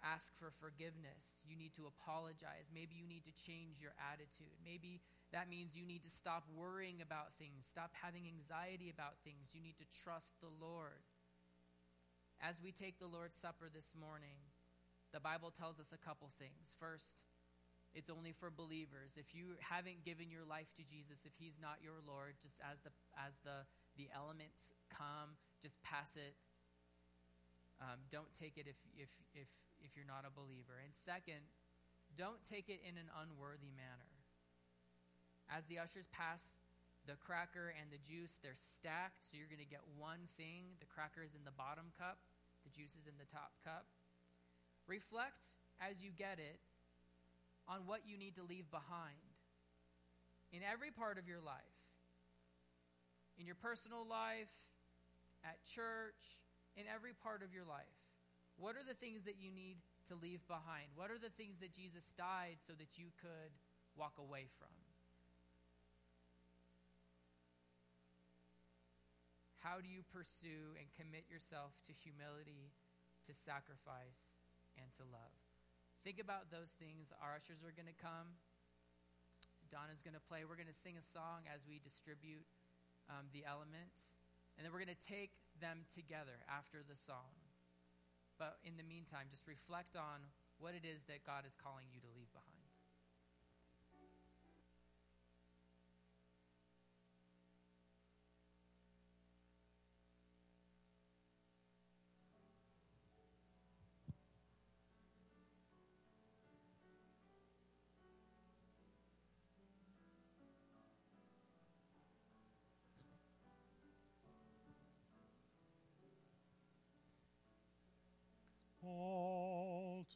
ask 0.04 0.32
for 0.36 0.52
forgiveness. 0.60 1.40
You 1.44 1.56
need 1.56 1.72
to 1.76 1.88
apologize. 1.88 2.68
Maybe 2.72 2.96
you 2.96 3.08
need 3.08 3.24
to 3.24 3.34
change 3.34 3.80
your 3.80 3.96
attitude. 3.96 4.52
Maybe 4.64 5.00
that 5.32 5.48
means 5.48 5.76
you 5.76 5.86
need 5.86 6.04
to 6.04 6.12
stop 6.12 6.44
worrying 6.54 7.02
about 7.02 7.34
things, 7.34 7.66
stop 7.66 7.90
having 7.96 8.28
anxiety 8.28 8.90
about 8.92 9.18
things. 9.24 9.52
You 9.56 9.60
need 9.60 9.78
to 9.78 9.88
trust 9.88 10.38
the 10.40 10.52
Lord. 10.52 11.02
As 12.40 12.60
we 12.60 12.70
take 12.70 13.00
the 13.00 13.08
Lord's 13.08 13.36
Supper 13.36 13.72
this 13.72 13.96
morning, 13.96 14.36
the 15.12 15.20
Bible 15.20 15.48
tells 15.50 15.80
us 15.80 15.88
a 15.96 16.00
couple 16.00 16.28
things. 16.36 16.76
First, 16.76 17.16
it's 17.96 18.12
only 18.12 18.36
for 18.36 18.52
believers. 18.52 19.16
If 19.16 19.32
you 19.32 19.56
haven't 19.64 20.04
given 20.04 20.28
your 20.28 20.44
life 20.44 20.68
to 20.76 20.84
Jesus, 20.84 21.24
if 21.24 21.32
he's 21.40 21.56
not 21.56 21.80
your 21.80 21.96
Lord, 22.04 22.36
just 22.44 22.60
as 22.60 22.84
the 22.84 22.92
as 23.16 23.40
the 23.40 23.64
the 23.96 24.12
elements 24.12 24.76
come, 24.92 25.40
just 25.64 25.80
pass 25.80 26.12
it. 26.20 26.36
Um, 27.80 28.04
don't 28.12 28.28
take 28.36 28.60
it 28.60 28.68
if 28.68 28.76
if 29.00 29.08
if 29.32 29.48
if 29.86 29.94
you're 29.94 30.08
not 30.08 30.26
a 30.26 30.34
believer. 30.34 30.82
And 30.82 30.90
second, 30.92 31.46
don't 32.18 32.42
take 32.50 32.66
it 32.66 32.82
in 32.82 32.98
an 32.98 33.06
unworthy 33.14 33.70
manner. 33.70 34.10
As 35.46 35.64
the 35.70 35.78
ushers 35.78 36.10
pass 36.10 36.58
the 37.06 37.14
cracker 37.22 37.70
and 37.78 37.86
the 37.94 38.02
juice, 38.02 38.42
they're 38.42 38.58
stacked, 38.58 39.22
so 39.22 39.38
you're 39.38 39.46
going 39.46 39.62
to 39.62 39.68
get 39.70 39.86
one 39.94 40.26
thing. 40.34 40.74
The 40.82 40.90
cracker 40.90 41.22
is 41.22 41.38
in 41.38 41.46
the 41.46 41.54
bottom 41.54 41.94
cup, 41.94 42.18
the 42.66 42.74
juice 42.74 42.98
is 42.98 43.06
in 43.06 43.14
the 43.16 43.30
top 43.30 43.54
cup. 43.62 43.86
Reflect 44.90 45.54
as 45.78 46.02
you 46.02 46.10
get 46.10 46.42
it 46.42 46.58
on 47.70 47.86
what 47.86 48.02
you 48.02 48.18
need 48.18 48.34
to 48.36 48.44
leave 48.44 48.66
behind 48.74 49.22
in 50.50 50.66
every 50.66 50.90
part 50.90 51.18
of 51.18 51.30
your 51.30 51.40
life 51.40 51.76
in 53.38 53.46
your 53.46 53.56
personal 53.56 54.06
life, 54.08 54.52
at 55.44 55.62
church, 55.64 56.42
in 56.76 56.84
every 56.92 57.12
part 57.12 57.42
of 57.42 57.52
your 57.52 57.64
life. 57.64 58.05
What 58.56 58.76
are 58.76 58.84
the 58.86 58.96
things 58.96 59.28
that 59.28 59.36
you 59.36 59.52
need 59.52 59.76
to 60.08 60.16
leave 60.16 60.40
behind? 60.48 60.96
What 60.96 61.12
are 61.12 61.20
the 61.20 61.32
things 61.32 61.60
that 61.60 61.76
Jesus 61.76 62.08
died 62.16 62.56
so 62.64 62.72
that 62.80 62.96
you 62.96 63.12
could 63.20 63.52
walk 63.92 64.16
away 64.16 64.48
from? 64.56 64.72
How 69.60 69.82
do 69.82 69.90
you 69.90 70.06
pursue 70.08 70.78
and 70.78 70.86
commit 70.94 71.26
yourself 71.28 71.74
to 71.90 71.92
humility, 71.92 72.70
to 73.26 73.34
sacrifice, 73.34 74.38
and 74.78 74.88
to 74.96 75.04
love? 75.04 75.34
Think 76.06 76.22
about 76.22 76.54
those 76.54 76.70
things. 76.78 77.10
Our 77.18 77.34
ushers 77.34 77.66
are 77.66 77.74
going 77.74 77.90
to 77.90 77.98
come. 77.98 78.38
Donna's 79.66 79.98
going 80.00 80.14
to 80.14 80.22
play. 80.22 80.46
We're 80.46 80.56
going 80.56 80.70
to 80.70 80.82
sing 80.86 80.94
a 80.94 81.02
song 81.02 81.50
as 81.50 81.66
we 81.66 81.82
distribute 81.82 82.46
um, 83.10 83.26
the 83.34 83.42
elements. 83.42 84.22
And 84.54 84.62
then 84.62 84.70
we're 84.70 84.86
going 84.86 84.94
to 84.94 85.04
take 85.04 85.34
them 85.58 85.82
together 85.90 86.46
after 86.46 86.86
the 86.86 86.94
song. 86.94 87.45
But 88.38 88.60
in 88.64 88.76
the 88.76 88.84
meantime, 88.84 89.32
just 89.32 89.48
reflect 89.48 89.96
on 89.96 90.32
what 90.60 90.72
it 90.72 90.84
is 90.84 91.04
that 91.08 91.24
God 91.24 91.44
is 91.44 91.56
calling 91.56 91.88
you 91.92 92.00
to 92.00 92.10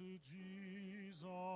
to 0.01 0.18
Jesus. 0.32 1.51